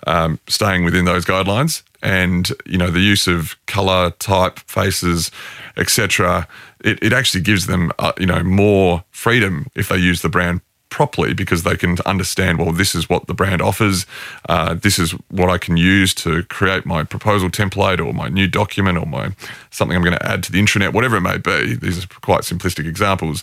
um, 0.07 0.41
staying 0.49 0.85
within 0.87 1.05
those 1.05 1.27
guidelines 1.27 1.83
and 2.07 2.53
you 2.65 2.79
know 2.79 2.91
the 2.91 3.01
use 3.01 3.27
of 3.27 3.57
color 3.67 4.11
type 4.13 4.61
faces 4.61 5.31
etc 5.77 6.47
it, 6.85 7.03
it 7.03 7.13
actually 7.13 7.41
gives 7.41 7.67
them 7.67 7.91
uh, 7.99 8.13
you 8.19 8.27
know 8.27 8.43
more 8.45 9.05
freedom 9.11 9.67
if 9.75 9.89
they 9.89 9.97
use 9.97 10.23
the 10.23 10.29
brand 10.29 10.61
properly 10.89 11.35
because 11.35 11.65
they 11.65 11.77
can 11.77 11.97
understand 12.07 12.59
well 12.59 12.73
this 12.73 12.95
is 12.95 13.11
what 13.11 13.27
the 13.27 13.35
brand 13.35 13.61
offers. 13.61 14.07
Uh, 14.49 14.73
this 14.75 14.99
is 14.99 15.11
what 15.31 15.51
i 15.51 15.59
can 15.59 15.77
use 15.77 16.15
to 16.15 16.45
create 16.45 16.87
my 16.87 17.03
proposal 17.03 17.51
template 17.51 17.99
or 17.99 18.15
my 18.15 18.29
new 18.29 18.47
document 18.47 18.97
or 18.97 19.05
my 19.05 19.35
something 19.71 19.97
i'm 19.97 20.03
going 20.03 20.17
to 20.17 20.27
add 20.27 20.43
to 20.45 20.53
the 20.53 20.61
intranet 20.63 20.93
whatever 20.93 21.17
it 21.17 21.23
may 21.23 21.39
be. 21.39 21.75
These 21.75 22.05
are 22.05 22.09
quite 22.21 22.43
simplistic 22.43 22.87
examples. 22.87 23.43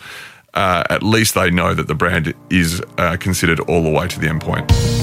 Uh, 0.54 0.84
at 0.90 1.04
least 1.04 1.34
they 1.34 1.50
know 1.50 1.74
that 1.74 1.88
the 1.88 1.96
brand 1.96 2.34
is 2.50 2.82
uh, 2.98 3.18
considered 3.20 3.60
all 3.62 3.84
the 3.84 3.90
way 3.90 4.08
to 4.08 4.20
the 4.20 4.28
endpoint. 4.28 5.03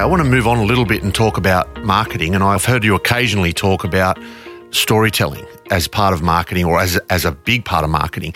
I 0.00 0.06
want 0.06 0.22
to 0.22 0.28
move 0.28 0.46
on 0.46 0.56
a 0.56 0.64
little 0.64 0.86
bit 0.86 1.02
and 1.02 1.14
talk 1.14 1.36
about 1.36 1.84
marketing. 1.84 2.34
And 2.34 2.42
I've 2.42 2.64
heard 2.64 2.84
you 2.84 2.94
occasionally 2.94 3.52
talk 3.52 3.84
about 3.84 4.18
storytelling 4.70 5.44
as 5.70 5.86
part 5.86 6.14
of 6.14 6.22
marketing 6.22 6.64
or 6.64 6.80
as, 6.80 6.96
as 7.10 7.26
a 7.26 7.32
big 7.32 7.66
part 7.66 7.84
of 7.84 7.90
marketing. 7.90 8.32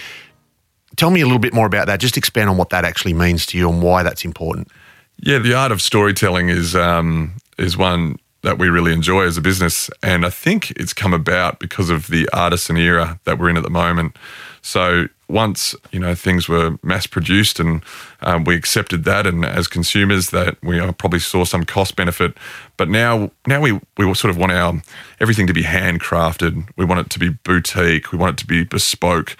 Tell 0.96 1.10
me 1.10 1.22
a 1.22 1.24
little 1.24 1.38
bit 1.38 1.54
more 1.54 1.66
about 1.66 1.86
that. 1.86 2.00
Just 2.00 2.18
expand 2.18 2.50
on 2.50 2.58
what 2.58 2.68
that 2.68 2.84
actually 2.84 3.14
means 3.14 3.46
to 3.46 3.58
you 3.58 3.70
and 3.70 3.82
why 3.82 4.02
that's 4.02 4.26
important. 4.26 4.68
Yeah, 5.16 5.38
the 5.38 5.54
art 5.54 5.72
of 5.72 5.80
storytelling 5.80 6.50
is 6.50 6.76
um, 6.76 7.32
is 7.56 7.78
one 7.78 8.16
that 8.42 8.58
we 8.58 8.68
really 8.68 8.92
enjoy 8.92 9.22
as 9.22 9.38
a 9.38 9.40
business, 9.40 9.88
and 10.02 10.26
I 10.26 10.30
think 10.30 10.70
it's 10.72 10.92
come 10.92 11.14
about 11.14 11.60
because 11.60 11.88
of 11.88 12.08
the 12.08 12.28
artisan 12.34 12.76
era 12.76 13.18
that 13.24 13.38
we're 13.38 13.48
in 13.48 13.56
at 13.56 13.62
the 13.62 13.70
moment. 13.70 14.16
So 14.64 15.08
once 15.28 15.74
you 15.92 16.00
know 16.00 16.14
things 16.14 16.48
were 16.48 16.78
mass 16.82 17.06
produced 17.06 17.60
and 17.60 17.82
um, 18.22 18.44
we 18.44 18.56
accepted 18.56 19.04
that, 19.04 19.26
and 19.26 19.44
as 19.44 19.68
consumers, 19.68 20.30
that 20.30 20.56
we 20.62 20.80
uh, 20.80 20.92
probably 20.92 21.18
saw 21.18 21.44
some 21.44 21.64
cost 21.64 21.96
benefit. 21.96 22.34
But 22.78 22.88
now, 22.88 23.30
now 23.46 23.60
we 23.60 23.78
we 23.98 24.14
sort 24.14 24.30
of 24.30 24.38
want 24.38 24.52
our 24.52 24.82
everything 25.20 25.46
to 25.48 25.52
be 25.52 25.64
handcrafted. 25.64 26.66
We 26.76 26.86
want 26.86 27.00
it 27.00 27.10
to 27.10 27.18
be 27.18 27.28
boutique. 27.28 28.10
We 28.10 28.16
want 28.16 28.40
it 28.40 28.42
to 28.42 28.46
be 28.46 28.64
bespoke, 28.64 29.36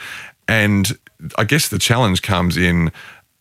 and 0.46 0.98
I 1.38 1.44
guess 1.44 1.68
the 1.68 1.78
challenge 1.78 2.20
comes 2.20 2.58
in 2.58 2.92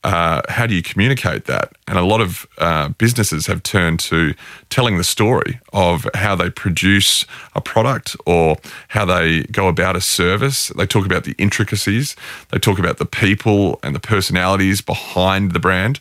uh, 0.04 0.42
how 0.50 0.68
do 0.68 0.76
you 0.76 0.84
communicate 0.84 1.46
that? 1.46 1.72
And 1.88 1.98
a 1.98 2.04
lot 2.04 2.20
of 2.20 2.46
uh, 2.58 2.90
businesses 2.90 3.48
have 3.48 3.64
turned 3.64 4.00
to 4.02 4.34
telling 4.70 4.98
the 4.98 5.04
story 5.04 5.60
of 5.72 6.08
how 6.14 6.36
they 6.36 6.50
produce 6.50 7.26
a 7.56 7.62
product 7.62 8.16
or 8.26 8.58
how 8.90 9.06
they 9.06 9.44
go 9.44 9.68
about 9.68 9.96
a 9.96 10.02
service. 10.02 10.68
They 10.78 10.86
talk 10.86 11.06
about 11.06 11.24
the 11.24 11.36
intricacies, 11.38 12.16
they 12.52 12.60
talk 12.60 12.80
about 12.80 12.98
the 12.98 13.06
people 13.06 13.80
and 13.82 13.96
the 13.96 14.00
personalities 14.00 14.82
behind 14.82 15.54
the 15.54 15.60
brand. 15.60 16.00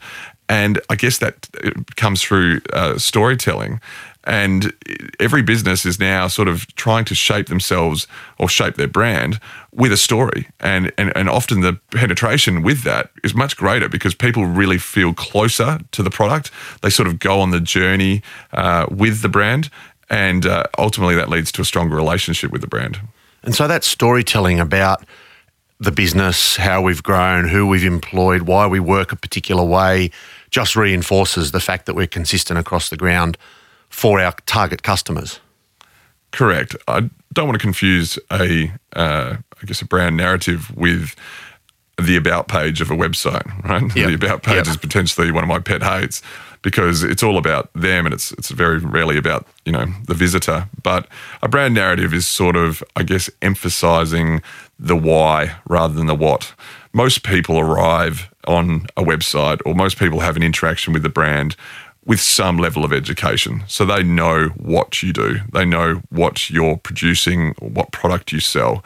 And 0.48 0.80
I 0.90 0.96
guess 0.96 1.18
that 1.18 1.48
uh, 1.64 1.70
comes 1.96 2.22
through 2.22 2.60
uh, 2.72 2.98
storytelling. 2.98 3.80
And 4.24 4.72
every 5.18 5.42
business 5.42 5.84
is 5.84 5.98
now 5.98 6.28
sort 6.28 6.48
of 6.48 6.72
trying 6.76 7.04
to 7.06 7.14
shape 7.14 7.46
themselves 7.46 8.06
or 8.38 8.48
shape 8.48 8.76
their 8.76 8.88
brand 8.88 9.40
with 9.72 9.92
a 9.92 9.96
story. 9.96 10.48
And, 10.60 10.92
and, 10.96 11.12
and 11.16 11.28
often 11.28 11.60
the 11.60 11.80
penetration 11.90 12.62
with 12.62 12.82
that 12.84 13.10
is 13.24 13.34
much 13.34 13.56
greater 13.56 13.88
because 13.88 14.14
people 14.14 14.46
really 14.46 14.78
feel 14.78 15.12
closer 15.12 15.80
to 15.90 16.02
the 16.02 16.10
product. 16.10 16.50
They 16.82 16.90
sort 16.90 17.08
of 17.08 17.18
go 17.18 17.40
on 17.40 17.50
the 17.50 17.60
journey 17.60 18.22
uh, 18.52 18.86
with 18.90 19.22
the 19.22 19.28
brand. 19.28 19.70
And 20.08 20.46
uh, 20.46 20.64
ultimately, 20.78 21.14
that 21.16 21.28
leads 21.28 21.50
to 21.52 21.62
a 21.62 21.64
stronger 21.64 21.96
relationship 21.96 22.52
with 22.52 22.60
the 22.60 22.66
brand. 22.66 23.00
And 23.42 23.54
so 23.54 23.66
that 23.66 23.82
storytelling 23.82 24.60
about 24.60 25.04
the 25.80 25.90
business, 25.90 26.56
how 26.56 26.80
we've 26.80 27.02
grown, 27.02 27.48
who 27.48 27.66
we've 27.66 27.84
employed, 27.84 28.42
why 28.42 28.66
we 28.68 28.78
work 28.78 29.10
a 29.10 29.16
particular 29.16 29.64
way, 29.64 30.10
just 30.50 30.76
reinforces 30.76 31.50
the 31.50 31.60
fact 31.60 31.86
that 31.86 31.94
we're 31.94 32.06
consistent 32.06 32.58
across 32.58 32.88
the 32.88 32.96
ground 32.96 33.36
for 33.92 34.20
our 34.20 34.32
target 34.46 34.82
customers. 34.82 35.38
Correct. 36.32 36.74
I 36.88 37.10
don't 37.32 37.46
want 37.46 37.60
to 37.60 37.62
confuse 37.62 38.18
a, 38.32 38.72
uh, 38.96 39.36
I 39.62 39.66
guess, 39.66 39.82
a 39.82 39.86
brand 39.86 40.16
narrative 40.16 40.74
with 40.74 41.14
the 41.98 42.16
about 42.16 42.48
page 42.48 42.80
of 42.80 42.90
a 42.90 42.94
website, 42.94 43.46
right? 43.64 43.82
Yep. 43.94 44.08
The 44.08 44.14
about 44.14 44.42
page 44.42 44.56
yep. 44.56 44.66
is 44.66 44.76
potentially 44.76 45.30
one 45.30 45.44
of 45.44 45.48
my 45.48 45.60
pet 45.60 45.82
hates 45.82 46.22
because 46.62 47.02
it's 47.02 47.22
all 47.22 47.36
about 47.36 47.72
them 47.74 48.06
and 48.06 48.14
it's 48.14 48.32
it's 48.32 48.50
very 48.50 48.78
rarely 48.78 49.18
about, 49.18 49.46
you 49.66 49.72
know, 49.72 49.86
the 50.06 50.14
visitor. 50.14 50.68
But 50.82 51.06
a 51.42 51.48
brand 51.48 51.74
narrative 51.74 52.14
is 52.14 52.26
sort 52.26 52.56
of, 52.56 52.82
I 52.96 53.02
guess, 53.02 53.28
emphasizing 53.42 54.40
the 54.78 54.96
why 54.96 55.56
rather 55.68 55.94
than 55.94 56.06
the 56.06 56.14
what. 56.14 56.54
Most 56.94 57.22
people 57.24 57.58
arrive 57.58 58.30
on 58.46 58.86
a 58.96 59.02
website 59.02 59.60
or 59.66 59.74
most 59.74 59.98
people 59.98 60.20
have 60.20 60.36
an 60.36 60.42
interaction 60.42 60.92
with 60.92 61.02
the 61.02 61.08
brand 61.08 61.56
with 62.04 62.20
some 62.20 62.58
level 62.58 62.84
of 62.84 62.92
education. 62.92 63.62
So 63.68 63.84
they 63.84 64.02
know 64.02 64.48
what 64.56 65.02
you 65.02 65.12
do, 65.12 65.40
they 65.52 65.64
know 65.64 66.02
what 66.10 66.50
you're 66.50 66.76
producing, 66.76 67.54
what 67.60 67.92
product 67.92 68.32
you 68.32 68.40
sell. 68.40 68.84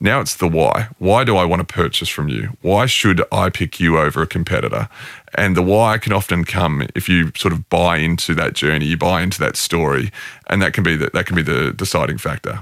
Now 0.00 0.20
it's 0.20 0.34
the 0.34 0.48
why. 0.48 0.88
Why 0.98 1.22
do 1.22 1.36
I 1.36 1.44
want 1.44 1.66
to 1.66 1.74
purchase 1.74 2.08
from 2.08 2.28
you? 2.28 2.56
Why 2.60 2.86
should 2.86 3.22
I 3.30 3.50
pick 3.50 3.78
you 3.78 3.98
over 3.98 4.20
a 4.20 4.26
competitor? 4.26 4.88
And 5.34 5.56
the 5.56 5.62
why 5.62 5.96
can 5.98 6.12
often 6.12 6.44
come 6.44 6.88
if 6.96 7.08
you 7.08 7.30
sort 7.36 7.54
of 7.54 7.68
buy 7.68 7.98
into 7.98 8.34
that 8.34 8.54
journey, 8.54 8.86
you 8.86 8.96
buy 8.96 9.22
into 9.22 9.38
that 9.38 9.56
story, 9.56 10.10
and 10.48 10.60
that 10.60 10.72
can 10.72 10.82
be 10.82 10.96
the, 10.96 11.10
that 11.14 11.26
can 11.26 11.36
be 11.36 11.42
the 11.42 11.72
deciding 11.72 12.18
factor. 12.18 12.58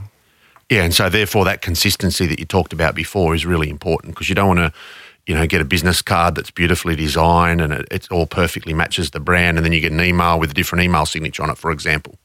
Yeah, 0.68 0.84
and 0.84 0.94
so 0.94 1.08
therefore 1.08 1.44
that 1.46 1.62
consistency 1.62 2.26
that 2.26 2.38
you 2.38 2.44
talked 2.44 2.72
about 2.72 2.94
before 2.94 3.34
is 3.34 3.46
really 3.46 3.70
important 3.70 4.14
because 4.14 4.28
you 4.28 4.34
don't 4.34 4.48
want 4.48 4.60
to, 4.60 4.72
you 5.30 5.36
know, 5.36 5.46
get 5.46 5.60
a 5.60 5.64
business 5.64 6.02
card 6.02 6.34
that's 6.34 6.50
beautifully 6.50 6.96
designed 6.96 7.60
and 7.60 7.72
it, 7.72 7.86
it 7.92 8.10
all 8.10 8.26
perfectly 8.26 8.74
matches 8.74 9.12
the 9.12 9.20
brand, 9.20 9.56
and 9.56 9.64
then 9.64 9.72
you 9.72 9.80
get 9.80 9.92
an 9.92 10.00
email 10.00 10.40
with 10.40 10.50
a 10.50 10.54
different 10.54 10.82
email 10.82 11.06
signature 11.06 11.44
on 11.44 11.50
it, 11.50 11.56
for 11.56 11.70
example. 11.70 12.18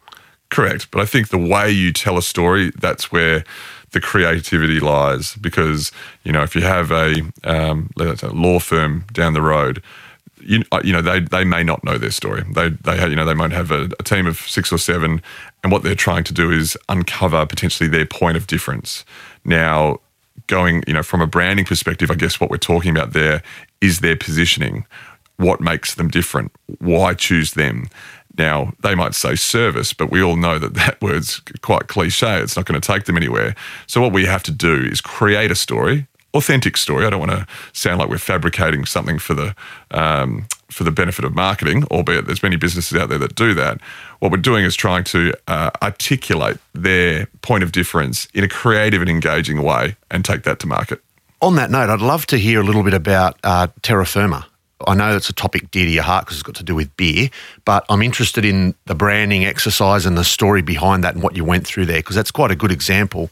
Correct, 0.50 0.89
but 0.89 1.01
I 1.01 1.05
think 1.05 1.29
the 1.29 1.38
way 1.38 1.69
you 1.69 1.93
tell 1.93 2.17
a 2.17 2.24
story, 2.24 2.71
that's 2.79 3.12
where 3.12 3.43
the 3.91 4.01
creativity 4.01 4.79
lies 4.79 5.35
because 5.35 5.91
you 6.24 6.31
know 6.31 6.41
if 6.41 6.55
you 6.55 6.62
have 6.62 6.91
a 6.91 7.21
um, 7.43 7.91
say 7.97 8.27
law 8.29 8.57
firm 8.57 9.05
down 9.13 9.33
the 9.33 9.41
road 9.41 9.83
you, 10.41 10.63
uh, 10.71 10.81
you 10.83 10.91
know 10.91 11.01
they 11.01 11.19
they 11.19 11.45
may 11.45 11.63
not 11.63 11.81
know 11.83 11.97
their 11.97 12.12
story 12.12 12.43
they 12.53 12.69
they 12.69 13.07
you 13.07 13.15
know 13.15 13.24
they 13.24 13.33
might 13.33 13.51
have 13.51 13.71
a, 13.71 13.83
a 13.97 14.03
team 14.03 14.27
of 14.27 14.38
six 14.39 14.74
or 14.74 14.77
seven 14.77 15.21
and 15.63 15.71
what 15.71 15.81
they're 15.83 15.95
trying 15.95 16.25
to 16.25 16.33
do 16.33 16.51
is 16.51 16.77
uncover 16.89 17.45
potentially 17.45 17.88
their 17.88 18.05
point 18.05 18.35
of 18.35 18.47
difference 18.47 19.05
now 19.45 19.97
going 20.47 20.83
you 20.87 20.93
know 20.93 21.03
from 21.03 21.21
a 21.21 21.27
branding 21.27 21.65
perspective 21.65 22.11
i 22.11 22.15
guess 22.15 22.39
what 22.39 22.49
we're 22.49 22.57
talking 22.57 22.91
about 22.91 23.13
there 23.13 23.41
is 23.81 23.99
their 23.99 24.15
positioning 24.15 24.85
what 25.37 25.59
makes 25.59 25.95
them 25.95 26.09
different 26.09 26.51
why 26.79 27.13
choose 27.13 27.53
them 27.53 27.87
now, 28.37 28.73
they 28.81 28.95
might 28.95 29.15
say 29.15 29.35
service, 29.35 29.93
but 29.93 30.11
we 30.11 30.21
all 30.21 30.35
know 30.35 30.59
that 30.59 30.73
that 30.75 31.01
word's 31.01 31.39
quite 31.61 31.87
cliche. 31.87 32.39
It's 32.41 32.55
not 32.55 32.65
going 32.65 32.79
to 32.79 32.85
take 32.85 33.05
them 33.05 33.17
anywhere. 33.17 33.55
So, 33.87 34.01
what 34.01 34.13
we 34.13 34.25
have 34.25 34.43
to 34.43 34.51
do 34.51 34.75
is 34.75 35.01
create 35.01 35.51
a 35.51 35.55
story, 35.55 36.07
authentic 36.35 36.77
story. 36.77 37.05
I 37.05 37.09
don't 37.09 37.19
want 37.19 37.31
to 37.31 37.47
sound 37.73 37.99
like 37.99 38.09
we're 38.09 38.17
fabricating 38.17 38.85
something 38.85 39.17
for 39.19 39.33
the 39.33 39.55
um, 39.91 40.47
for 40.69 40.83
the 40.83 40.91
benefit 40.91 41.23
of 41.23 41.33
marketing, 41.33 41.83
albeit 41.85 42.25
there's 42.25 42.43
many 42.43 42.55
businesses 42.55 42.97
out 42.97 43.09
there 43.09 43.17
that 43.19 43.35
do 43.35 43.53
that. 43.53 43.79
What 44.19 44.31
we're 44.31 44.37
doing 44.37 44.65
is 44.65 44.75
trying 44.75 45.03
to 45.05 45.33
uh, 45.47 45.71
articulate 45.81 46.57
their 46.73 47.27
point 47.41 47.63
of 47.63 47.71
difference 47.71 48.27
in 48.33 48.43
a 48.43 48.49
creative 48.49 49.01
and 49.01 49.09
engaging 49.09 49.63
way 49.63 49.95
and 50.11 50.25
take 50.25 50.43
that 50.43 50.59
to 50.59 50.67
market. 50.67 51.01
On 51.41 51.55
that 51.55 51.69
note, 51.69 51.89
I'd 51.89 52.01
love 52.01 52.25
to 52.27 52.37
hear 52.37 52.59
a 52.59 52.63
little 52.63 52.83
bit 52.83 52.93
about 52.93 53.37
uh, 53.43 53.67
Terra 53.83 54.05
Firma. 54.05 54.47
I 54.85 54.93
know 54.95 55.15
it's 55.15 55.29
a 55.29 55.33
topic 55.33 55.71
dear 55.71 55.85
to 55.85 55.91
your 55.91 56.03
heart 56.03 56.25
because 56.25 56.37
it's 56.37 56.43
got 56.43 56.55
to 56.55 56.63
do 56.63 56.75
with 56.75 56.95
beer, 56.97 57.29
but 57.63 57.85
I'm 57.87 58.01
interested 58.01 58.43
in 58.43 58.75
the 58.85 58.95
branding 58.95 59.45
exercise 59.45 60.05
and 60.05 60.17
the 60.17 60.23
story 60.23 60.61
behind 60.61 61.03
that 61.03 61.13
and 61.13 61.23
what 61.23 61.35
you 61.35 61.45
went 61.45 61.65
through 61.65 61.85
there 61.85 61.99
because 61.99 62.15
that's 62.15 62.31
quite 62.31 62.51
a 62.51 62.55
good 62.55 62.71
example 62.71 63.29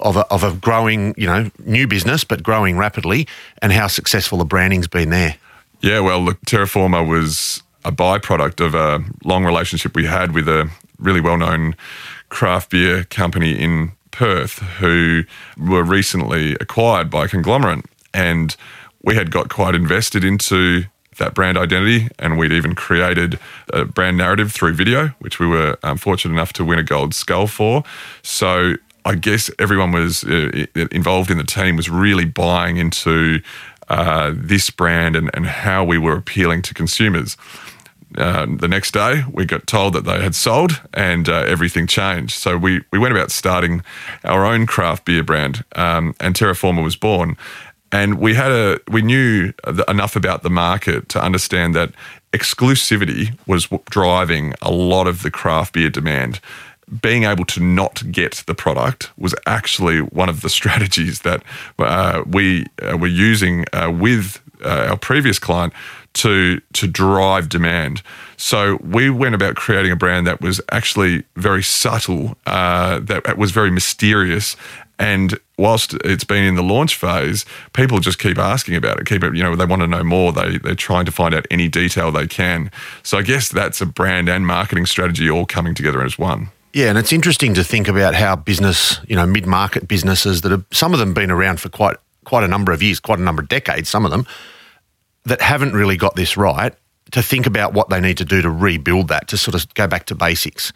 of 0.00 0.16
a, 0.16 0.26
of 0.32 0.42
a 0.42 0.52
growing, 0.54 1.14
you 1.16 1.26
know, 1.26 1.50
new 1.64 1.86
business 1.86 2.24
but 2.24 2.42
growing 2.42 2.78
rapidly 2.78 3.26
and 3.62 3.72
how 3.72 3.86
successful 3.86 4.38
the 4.38 4.44
branding's 4.44 4.88
been 4.88 5.10
there. 5.10 5.36
Yeah, 5.80 6.00
well, 6.00 6.20
look, 6.20 6.40
Terraforma 6.42 7.06
was 7.06 7.62
a 7.84 7.92
byproduct 7.92 8.64
of 8.64 8.74
a 8.74 9.04
long 9.24 9.44
relationship 9.44 9.94
we 9.94 10.06
had 10.06 10.34
with 10.34 10.48
a 10.48 10.70
really 10.98 11.20
well-known 11.20 11.76
craft 12.28 12.70
beer 12.70 13.04
company 13.04 13.52
in 13.52 13.92
Perth 14.10 14.58
who 14.80 15.22
were 15.56 15.84
recently 15.84 16.54
acquired 16.60 17.10
by 17.10 17.26
a 17.26 17.28
conglomerate 17.28 17.84
and 18.12 18.56
we 19.02 19.14
had 19.14 19.30
got 19.30 19.48
quite 19.48 19.74
invested 19.74 20.24
into 20.24 20.84
that 21.18 21.34
brand 21.34 21.58
identity, 21.58 22.08
and 22.18 22.38
we'd 22.38 22.52
even 22.52 22.74
created 22.74 23.38
a 23.72 23.84
brand 23.84 24.16
narrative 24.16 24.52
through 24.52 24.72
video, 24.72 25.08
which 25.18 25.38
we 25.38 25.46
were 25.46 25.76
um, 25.82 25.98
fortunate 25.98 26.32
enough 26.32 26.52
to 26.54 26.64
win 26.64 26.78
a 26.78 26.82
gold 26.82 27.14
skull 27.14 27.46
for. 27.46 27.84
So 28.22 28.74
I 29.08 29.14
guess 29.14 29.50
everyone 29.58 29.92
was 29.92 30.22
uh, 30.24 30.66
involved 30.92 31.30
in 31.30 31.38
the 31.38 31.44
team 31.44 31.76
was 31.76 31.88
really 31.88 32.26
buying 32.26 32.76
into 32.76 33.40
uh, 33.88 34.34
this 34.36 34.68
brand 34.68 35.16
and, 35.16 35.30
and 35.32 35.46
how 35.46 35.82
we 35.82 35.96
were 35.96 36.14
appealing 36.14 36.60
to 36.62 36.74
consumers. 36.74 37.38
Uh, 38.18 38.46
the 38.46 38.68
next 38.68 38.92
day, 38.92 39.24
we 39.32 39.46
got 39.46 39.66
told 39.66 39.94
that 39.94 40.04
they 40.04 40.20
had 40.20 40.34
sold 40.34 40.82
and 40.92 41.26
uh, 41.26 41.44
everything 41.46 41.86
changed. 41.86 42.34
So 42.34 42.58
we, 42.58 42.82
we 42.92 42.98
went 42.98 43.14
about 43.14 43.30
starting 43.30 43.82
our 44.24 44.44
own 44.44 44.66
craft 44.66 45.06
beer 45.06 45.22
brand, 45.22 45.64
um, 45.74 46.14
and 46.20 46.34
Terraforma 46.34 46.84
was 46.84 46.96
born 46.96 47.38
and 47.90 48.18
we 48.18 48.34
had 48.34 48.52
a 48.52 48.78
we 48.90 49.02
knew 49.02 49.52
enough 49.88 50.16
about 50.16 50.42
the 50.42 50.50
market 50.50 51.08
to 51.08 51.22
understand 51.22 51.74
that 51.74 51.92
exclusivity 52.32 53.36
was 53.46 53.68
driving 53.88 54.52
a 54.60 54.70
lot 54.70 55.06
of 55.06 55.22
the 55.22 55.30
craft 55.30 55.72
beer 55.72 55.88
demand 55.88 56.40
being 57.02 57.24
able 57.24 57.44
to 57.44 57.60
not 57.60 58.10
get 58.10 58.44
the 58.46 58.54
product 58.54 59.10
was 59.18 59.34
actually 59.46 60.00
one 60.00 60.28
of 60.28 60.40
the 60.40 60.48
strategies 60.58 61.20
that 61.20 61.42
uh, 61.78 62.22
we 62.26 62.66
uh, 62.82 62.96
were 62.96 63.06
using 63.06 63.64
uh, 63.72 63.90
with 63.92 64.40
uh, 64.64 64.88
our 64.90 64.96
previous 64.96 65.38
client 65.38 65.72
to 66.14 66.60
to 66.72 66.88
drive 66.88 67.48
demand. 67.48 68.02
So 68.36 68.78
we 68.82 69.10
went 69.10 69.34
about 69.34 69.56
creating 69.56 69.92
a 69.92 69.96
brand 69.96 70.26
that 70.26 70.40
was 70.40 70.60
actually 70.72 71.24
very 71.36 71.62
subtle, 71.62 72.36
uh, 72.46 73.00
that 73.00 73.36
was 73.36 73.50
very 73.50 73.70
mysterious, 73.70 74.56
and 74.98 75.38
whilst 75.56 75.94
it's 76.04 76.24
been 76.24 76.44
in 76.44 76.56
the 76.56 76.62
launch 76.62 76.96
phase, 76.96 77.44
people 77.72 78.00
just 78.00 78.18
keep 78.18 78.38
asking 78.38 78.74
about 78.74 78.98
it. 78.98 79.06
Keep 79.06 79.22
it, 79.22 79.36
you 79.36 79.42
know, 79.42 79.54
they 79.54 79.64
want 79.64 79.82
to 79.82 79.88
know 79.88 80.02
more. 80.02 80.32
They 80.32 80.58
they're 80.58 80.74
trying 80.74 81.04
to 81.04 81.12
find 81.12 81.34
out 81.34 81.46
any 81.50 81.68
detail 81.68 82.10
they 82.10 82.26
can. 82.26 82.70
So 83.02 83.18
I 83.18 83.22
guess 83.22 83.48
that's 83.48 83.80
a 83.80 83.86
brand 83.86 84.28
and 84.28 84.46
marketing 84.46 84.86
strategy 84.86 85.30
all 85.30 85.46
coming 85.46 85.74
together 85.74 86.02
as 86.02 86.18
one. 86.18 86.50
Yeah, 86.78 86.90
and 86.90 86.96
it's 86.96 87.12
interesting 87.12 87.54
to 87.54 87.64
think 87.64 87.88
about 87.88 88.14
how 88.14 88.36
business, 88.36 89.00
you 89.08 89.16
know, 89.16 89.26
mid-market 89.26 89.88
businesses 89.88 90.42
that 90.42 90.52
have 90.52 90.64
some 90.70 90.92
of 90.92 91.00
them 91.00 91.12
been 91.12 91.28
around 91.28 91.58
for 91.58 91.68
quite 91.68 91.96
quite 92.24 92.44
a 92.44 92.46
number 92.46 92.70
of 92.70 92.80
years, 92.80 93.00
quite 93.00 93.18
a 93.18 93.22
number 93.22 93.42
of 93.42 93.48
decades, 93.48 93.88
some 93.88 94.04
of 94.04 94.12
them 94.12 94.24
that 95.24 95.40
haven't 95.40 95.72
really 95.72 95.96
got 95.96 96.14
this 96.14 96.36
right, 96.36 96.72
to 97.10 97.20
think 97.20 97.46
about 97.46 97.72
what 97.72 97.88
they 97.88 98.00
need 98.00 98.16
to 98.18 98.24
do 98.24 98.40
to 98.42 98.48
rebuild 98.48 99.08
that, 99.08 99.26
to 99.26 99.36
sort 99.36 99.56
of 99.56 99.74
go 99.74 99.88
back 99.88 100.06
to 100.06 100.14
basics. 100.14 100.72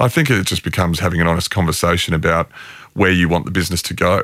I 0.00 0.08
think 0.08 0.30
it 0.30 0.44
just 0.48 0.64
becomes 0.64 0.98
having 0.98 1.20
an 1.20 1.28
honest 1.28 1.52
conversation 1.52 2.12
about 2.12 2.50
where 2.94 3.12
you 3.12 3.28
want 3.28 3.44
the 3.44 3.52
business 3.52 3.82
to 3.82 3.94
go. 3.94 4.22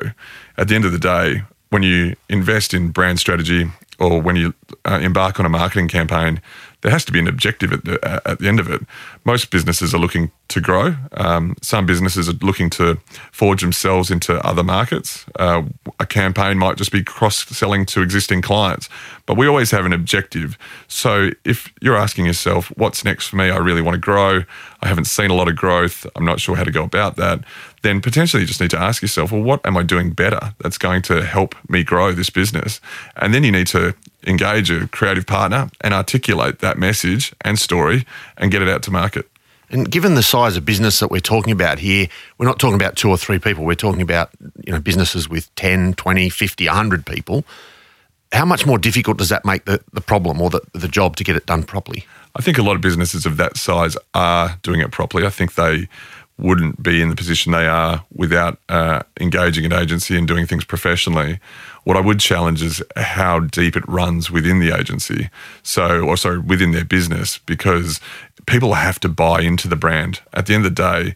At 0.57 0.67
the 0.67 0.75
end 0.75 0.83
of 0.83 0.91
the 0.91 0.99
day, 0.99 1.41
when 1.69 1.83
you 1.83 2.17
invest 2.27 2.73
in 2.73 2.89
brand 2.89 3.21
strategy 3.21 3.71
or 3.97 4.21
when 4.21 4.35
you 4.35 4.53
uh, 4.83 4.99
embark 5.01 5.39
on 5.39 5.45
a 5.45 5.49
marketing 5.49 5.87
campaign, 5.87 6.41
there 6.81 6.91
has 6.91 7.03
to 7.05 7.11
be 7.11 7.19
an 7.19 7.27
objective 7.27 7.73
at 7.73 7.85
the, 7.85 8.05
uh, 8.05 8.19
at 8.25 8.39
the 8.39 8.47
end 8.47 8.59
of 8.59 8.69
it. 8.69 8.81
Most 9.25 9.49
businesses 9.49 9.93
are 9.93 9.97
looking 9.97 10.31
to 10.49 10.61
grow. 10.61 10.95
Um, 11.13 11.55
some 11.61 11.85
businesses 11.85 12.29
are 12.29 12.33
looking 12.33 12.69
to 12.71 12.99
forge 13.31 13.61
themselves 13.61 14.11
into 14.11 14.39
other 14.45 14.63
markets. 14.63 15.25
Uh, 15.37 15.63
a 15.99 16.05
campaign 16.05 16.57
might 16.57 16.77
just 16.77 16.91
be 16.91 17.03
cross 17.03 17.45
selling 17.47 17.85
to 17.87 18.01
existing 18.01 18.41
clients, 18.41 18.89
but 19.25 19.37
we 19.37 19.47
always 19.47 19.71
have 19.71 19.85
an 19.85 19.93
objective. 19.93 20.57
So 20.87 21.31
if 21.43 21.73
you're 21.81 21.97
asking 21.97 22.25
yourself, 22.25 22.67
what's 22.77 23.03
next 23.03 23.27
for 23.27 23.35
me? 23.35 23.49
I 23.49 23.57
really 23.57 23.81
want 23.81 23.95
to 23.95 23.99
grow. 23.99 24.43
I 24.81 24.87
haven't 24.87 25.05
seen 25.05 25.31
a 25.31 25.33
lot 25.33 25.47
of 25.47 25.55
growth. 25.55 26.05
I'm 26.15 26.25
not 26.25 26.39
sure 26.39 26.55
how 26.55 26.63
to 26.63 26.71
go 26.71 26.83
about 26.83 27.15
that. 27.15 27.43
Then 27.81 28.01
potentially 28.01 28.41
you 28.41 28.47
just 28.47 28.61
need 28.61 28.69
to 28.71 28.79
ask 28.79 29.01
yourself, 29.01 29.31
well, 29.31 29.41
what 29.41 29.65
am 29.65 29.75
I 29.77 29.83
doing 29.83 30.11
better 30.11 30.53
that's 30.59 30.77
going 30.77 31.01
to 31.03 31.23
help 31.25 31.55
me 31.67 31.83
grow 31.83 32.11
this 32.11 32.29
business? 32.29 32.79
And 33.15 33.33
then 33.33 33.43
you 33.43 33.51
need 33.51 33.67
to 33.67 33.95
engage 34.25 34.69
a 34.69 34.87
creative 34.87 35.25
partner 35.25 35.69
and 35.81 35.93
articulate 35.93 36.59
that 36.59 36.77
message 36.77 37.33
and 37.41 37.57
story 37.57 38.05
and 38.37 38.51
get 38.51 38.61
it 38.61 38.69
out 38.69 38.83
to 38.83 38.91
market. 38.91 39.27
And 39.69 39.89
given 39.89 40.15
the 40.15 40.23
size 40.23 40.55
of 40.55 40.63
business 40.63 40.99
that 40.99 41.11
we're 41.11 41.19
talking 41.19 41.51
about 41.51 41.79
here, 41.79 42.07
we're 42.37 42.45
not 42.45 42.59
talking 42.59 42.75
about 42.75 42.95
two 42.95 43.09
or 43.09 43.17
three 43.17 43.39
people. 43.39 43.65
We're 43.65 43.75
talking 43.75 44.01
about 44.01 44.29
you 44.65 44.71
know 44.71 44.79
businesses 44.79 45.27
with 45.27 45.53
10, 45.55 45.95
20, 45.95 46.29
50, 46.29 46.67
100 46.67 47.05
people. 47.05 47.43
How 48.33 48.45
much 48.45 48.65
more 48.65 48.77
difficult 48.77 49.17
does 49.17 49.29
that 49.29 49.45
make 49.45 49.65
the, 49.65 49.81
the 49.93 50.01
problem 50.01 50.41
or 50.41 50.49
the, 50.49 50.61
the 50.73 50.87
job 50.87 51.15
to 51.17 51.23
get 51.23 51.35
it 51.35 51.45
done 51.45 51.63
properly? 51.63 52.05
I 52.35 52.41
think 52.41 52.57
a 52.57 52.63
lot 52.63 52.75
of 52.75 52.81
businesses 52.81 53.25
of 53.25 53.37
that 53.37 53.57
size 53.57 53.97
are 54.13 54.57
doing 54.61 54.81
it 54.81 54.91
properly. 54.91 55.25
I 55.25 55.29
think 55.29 55.55
they 55.55 55.87
wouldn't 56.37 56.83
be 56.83 57.01
in 57.01 57.09
the 57.09 57.15
position 57.15 57.51
they 57.51 57.65
are 57.65 58.05
without 58.13 58.59
uh, 58.69 59.01
engaging 59.19 59.65
an 59.65 59.73
agency 59.73 60.15
and 60.17 60.27
doing 60.27 60.45
things 60.45 60.63
professionally. 60.63 61.39
What 61.83 61.97
I 61.97 62.01
would 62.01 62.19
challenge 62.19 62.61
is 62.61 62.83
how 62.95 63.39
deep 63.39 63.75
it 63.75 63.87
runs 63.87 64.29
within 64.29 64.59
the 64.59 64.77
agency. 64.77 65.29
So, 65.63 66.01
or 66.01 66.15
sorry, 66.15 66.39
within 66.39 66.71
their 66.71 66.85
business, 66.85 67.39
because 67.39 67.99
people 68.45 68.75
have 68.75 68.99
to 68.99 69.09
buy 69.09 69.41
into 69.41 69.67
the 69.67 69.75
brand. 69.75 70.21
At 70.33 70.45
the 70.45 70.53
end 70.53 70.65
of 70.65 70.75
the 70.75 70.81
day, 70.83 71.15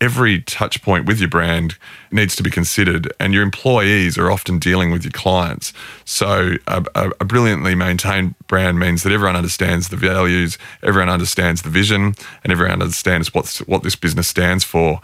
every 0.00 0.40
touch 0.42 0.82
point 0.82 1.06
with 1.06 1.20
your 1.20 1.28
brand 1.28 1.76
needs 2.10 2.34
to 2.36 2.42
be 2.42 2.50
considered, 2.50 3.12
and 3.20 3.34
your 3.34 3.42
employees 3.42 4.16
are 4.16 4.30
often 4.30 4.58
dealing 4.58 4.90
with 4.90 5.04
your 5.04 5.12
clients. 5.12 5.72
So, 6.04 6.54
a, 6.66 6.84
a, 6.94 7.24
brilliantly 7.24 7.74
maintained 7.74 8.34
brand 8.48 8.78
means 8.78 9.02
that 9.02 9.12
everyone 9.12 9.36
understands 9.36 9.88
the 9.88 9.96
values, 9.96 10.58
everyone 10.82 11.10
understands 11.10 11.62
the 11.62 11.70
vision, 11.70 12.14
and 12.42 12.52
everyone 12.52 12.82
understands 12.82 13.34
what's, 13.34 13.58
what 13.60 13.82
this 13.82 13.96
business 13.96 14.28
stands 14.28 14.64
for. 14.64 15.00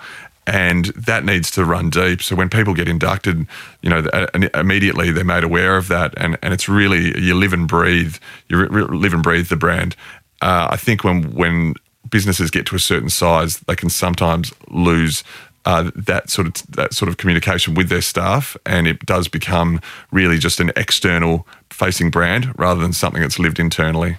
And 0.49 0.87
that 0.87 1.25
needs 1.25 1.51
to 1.53 1.65
run 1.65 1.91
deep. 1.91 2.23
So 2.23 2.37
when 2.37 2.49
people 2.49 2.73
get 2.73 2.87
inducted, 2.87 3.49
you 3.83 3.91
know, 3.91 4.07
immediately 4.55 5.11
they're 5.11 5.25
made 5.25 5.43
aware 5.43 5.77
of 5.77 5.89
that, 5.89 6.15
and, 6.17 6.39
and 6.41 6.55
it's 6.55 6.69
really 6.69 7.21
you 7.21 7.35
live 7.35 7.53
and 7.53 7.67
breathe, 7.67 8.17
you 8.49 8.57
live 8.69 9.13
and 9.13 9.25
breathe 9.25 9.49
the 9.49 9.57
brand. 9.57 9.97
Uh, 10.41 10.69
I 10.71 10.77
think 10.77 11.03
when 11.03 11.35
when 11.35 11.75
businesses 12.11 12.51
get 12.51 12.66
to 12.66 12.77
a 12.77 12.81
certain 12.81 13.11
size, 13.11 13.61
they 13.61 13.77
can 13.77 13.90
sometimes 13.90 14.53
lose 14.69 15.25
uh, 15.66 15.90
that 15.97 16.31
sort 16.31 16.47
of 16.47 16.66
that 16.69 16.95
sort 16.95 17.09
of 17.09 17.16
communication 17.16 17.75
with 17.75 17.88
their 17.88 18.01
staff, 18.01 18.57
and 18.64 18.87
it 18.87 19.05
does 19.05 19.27
become 19.27 19.81
really 20.12 20.38
just 20.38 20.61
an 20.61 20.71
external 20.77 21.47
facing 21.71 22.11
brand 22.11 22.57
rather 22.57 22.81
than 22.81 22.92
something 22.92 23.21
that's 23.21 23.38
lived 23.38 23.59
internally. 23.59 24.19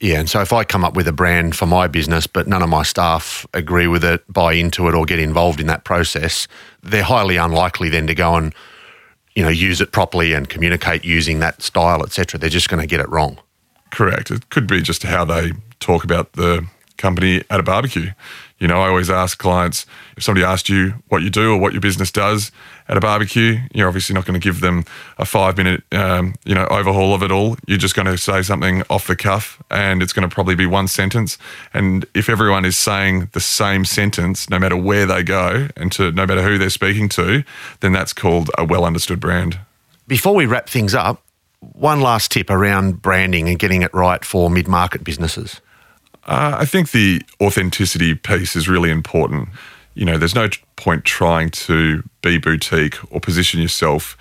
Yeah, 0.00 0.20
and 0.20 0.30
so 0.30 0.40
if 0.40 0.52
I 0.52 0.62
come 0.62 0.84
up 0.84 0.94
with 0.94 1.08
a 1.08 1.12
brand 1.12 1.56
for 1.56 1.66
my 1.66 1.88
business, 1.88 2.28
but 2.28 2.46
none 2.46 2.62
of 2.62 2.68
my 2.68 2.84
staff 2.84 3.44
agree 3.52 3.88
with 3.88 4.04
it, 4.04 4.22
buy 4.32 4.52
into 4.52 4.88
it, 4.88 4.94
or 4.94 5.04
get 5.04 5.18
involved 5.18 5.58
in 5.58 5.66
that 5.66 5.84
process, 5.84 6.46
they're 6.82 7.02
highly 7.02 7.36
unlikely 7.36 7.88
then 7.88 8.06
to 8.06 8.14
go 8.14 8.36
and 8.36 8.54
you 9.34 9.42
know 9.42 9.48
use 9.48 9.80
it 9.80 9.90
properly 9.90 10.34
and 10.34 10.48
communicate 10.48 11.04
using 11.04 11.40
that 11.40 11.62
style, 11.62 12.02
etc. 12.02 12.38
They're 12.38 12.50
just 12.50 12.68
going 12.68 12.80
to 12.80 12.86
get 12.86 13.00
it 13.00 13.08
wrong. 13.08 13.38
Correct. 13.90 14.30
It 14.30 14.50
could 14.50 14.66
be 14.66 14.82
just 14.82 15.02
how 15.02 15.24
they 15.24 15.52
talk 15.80 16.04
about 16.04 16.34
the 16.34 16.66
company 16.98 17.42
at 17.50 17.60
a 17.60 17.62
barbecue. 17.62 18.10
You 18.58 18.66
know, 18.66 18.82
I 18.82 18.88
always 18.88 19.08
ask 19.08 19.38
clients 19.38 19.86
if 20.16 20.24
somebody 20.24 20.44
asked 20.44 20.68
you 20.68 20.94
what 21.08 21.22
you 21.22 21.30
do 21.30 21.52
or 21.52 21.58
what 21.58 21.72
your 21.72 21.80
business 21.80 22.10
does 22.10 22.50
at 22.88 22.96
a 22.96 23.00
barbecue, 23.00 23.58
you're 23.72 23.86
obviously 23.86 24.14
not 24.14 24.24
going 24.24 24.38
to 24.38 24.44
give 24.44 24.60
them 24.60 24.84
a 25.16 25.24
five 25.24 25.56
minute, 25.56 25.84
um, 25.92 26.34
you 26.44 26.54
know, 26.54 26.66
overhaul 26.66 27.14
of 27.14 27.22
it 27.22 27.30
all. 27.30 27.56
You're 27.66 27.78
just 27.78 27.94
going 27.94 28.06
to 28.06 28.18
say 28.18 28.42
something 28.42 28.82
off 28.90 29.06
the 29.06 29.14
cuff 29.14 29.62
and 29.70 30.02
it's 30.02 30.12
going 30.12 30.28
to 30.28 30.34
probably 30.34 30.56
be 30.56 30.66
one 30.66 30.88
sentence. 30.88 31.38
And 31.72 32.04
if 32.14 32.28
everyone 32.28 32.64
is 32.64 32.76
saying 32.76 33.28
the 33.32 33.40
same 33.40 33.84
sentence, 33.84 34.50
no 34.50 34.58
matter 34.58 34.76
where 34.76 35.06
they 35.06 35.22
go 35.22 35.68
and 35.76 35.92
to 35.92 36.10
no 36.10 36.26
matter 36.26 36.42
who 36.42 36.58
they're 36.58 36.68
speaking 36.68 37.08
to, 37.10 37.44
then 37.80 37.92
that's 37.92 38.12
called 38.12 38.50
a 38.58 38.64
well 38.64 38.84
understood 38.84 39.20
brand. 39.20 39.60
Before 40.08 40.34
we 40.34 40.46
wrap 40.46 40.68
things 40.68 40.94
up, 40.94 41.22
one 41.60 42.00
last 42.00 42.32
tip 42.32 42.50
around 42.50 43.02
branding 43.02 43.48
and 43.48 43.58
getting 43.58 43.82
it 43.82 43.92
right 43.94 44.24
for 44.24 44.50
mid 44.50 44.66
market 44.66 45.04
businesses. 45.04 45.60
Uh, 46.28 46.56
I 46.58 46.66
think 46.66 46.90
the 46.90 47.22
authenticity 47.40 48.14
piece 48.14 48.54
is 48.54 48.68
really 48.68 48.90
important. 48.90 49.48
You 49.94 50.04
know, 50.04 50.18
there's 50.18 50.34
no 50.34 50.48
point 50.76 51.06
trying 51.06 51.48
to 51.50 52.04
be 52.20 52.36
boutique 52.36 52.96
or 53.10 53.18
position 53.18 53.60
yourself 53.60 54.16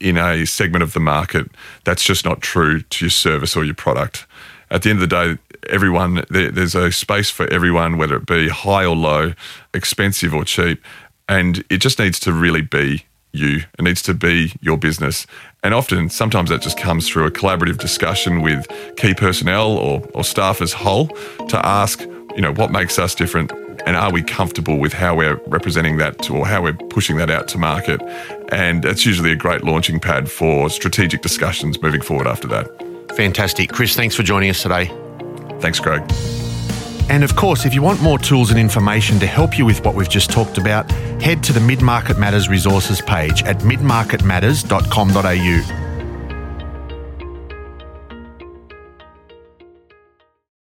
in 0.00 0.16
a 0.16 0.46
segment 0.46 0.82
of 0.82 0.94
the 0.94 1.00
market 1.00 1.50
that's 1.84 2.02
just 2.02 2.24
not 2.24 2.40
true 2.40 2.80
to 2.80 3.04
your 3.04 3.10
service 3.10 3.54
or 3.56 3.64
your 3.64 3.74
product. 3.74 4.26
At 4.70 4.82
the 4.82 4.90
end 4.90 5.02
of 5.02 5.08
the 5.08 5.14
day, 5.36 5.38
everyone 5.68 6.24
there, 6.30 6.50
there's 6.50 6.74
a 6.74 6.90
space 6.90 7.28
for 7.28 7.46
everyone, 7.52 7.98
whether 7.98 8.16
it 8.16 8.24
be 8.24 8.48
high 8.48 8.86
or 8.86 8.96
low, 8.96 9.34
expensive 9.74 10.32
or 10.32 10.46
cheap, 10.46 10.82
and 11.28 11.62
it 11.68 11.78
just 11.78 11.98
needs 11.98 12.18
to 12.20 12.32
really 12.32 12.62
be 12.62 13.04
you. 13.32 13.64
It 13.78 13.82
needs 13.82 14.00
to 14.02 14.14
be 14.14 14.54
your 14.62 14.78
business. 14.78 15.26
And 15.62 15.74
often, 15.74 16.08
sometimes 16.08 16.50
that 16.50 16.62
just 16.62 16.78
comes 16.78 17.08
through 17.08 17.26
a 17.26 17.30
collaborative 17.30 17.78
discussion 17.78 18.40
with 18.40 18.66
key 18.96 19.14
personnel 19.14 19.72
or, 19.72 20.02
or 20.14 20.24
staff 20.24 20.62
as 20.62 20.72
whole 20.72 21.08
to 21.48 21.66
ask, 21.66 22.00
you 22.00 22.40
know, 22.40 22.52
what 22.54 22.72
makes 22.72 22.98
us 22.98 23.14
different 23.14 23.52
and 23.86 23.96
are 23.96 24.12
we 24.12 24.22
comfortable 24.22 24.78
with 24.78 24.92
how 24.92 25.16
we're 25.16 25.36
representing 25.46 25.96
that 25.98 26.30
or 26.30 26.46
how 26.46 26.62
we're 26.62 26.74
pushing 26.74 27.16
that 27.16 27.30
out 27.30 27.48
to 27.48 27.58
market? 27.58 28.00
And 28.52 28.82
that's 28.82 29.06
usually 29.06 29.32
a 29.32 29.36
great 29.36 29.64
launching 29.64 30.00
pad 30.00 30.30
for 30.30 30.70
strategic 30.70 31.22
discussions 31.22 31.80
moving 31.80 32.02
forward 32.02 32.26
after 32.26 32.48
that. 32.48 32.68
Fantastic. 33.16 33.72
Chris, 33.72 33.96
thanks 33.96 34.14
for 34.14 34.22
joining 34.22 34.50
us 34.50 34.62
today. 34.62 34.86
Thanks, 35.60 35.80
Craig. 35.80 36.02
And 37.10 37.24
of 37.24 37.34
course, 37.34 37.66
if 37.66 37.74
you 37.74 37.82
want 37.82 38.00
more 38.00 38.20
tools 38.20 38.50
and 38.50 38.58
information 38.58 39.18
to 39.18 39.26
help 39.26 39.58
you 39.58 39.66
with 39.66 39.84
what 39.84 39.96
we've 39.96 40.08
just 40.08 40.30
talked 40.30 40.58
about, 40.58 40.88
head 41.20 41.42
to 41.42 41.52
the 41.52 41.60
Mid 41.60 41.82
Market 41.82 42.18
Matters 42.18 42.48
resources 42.48 43.02
page 43.02 43.42
at 43.42 43.58
midmarketmatters.com.au. 43.58 45.89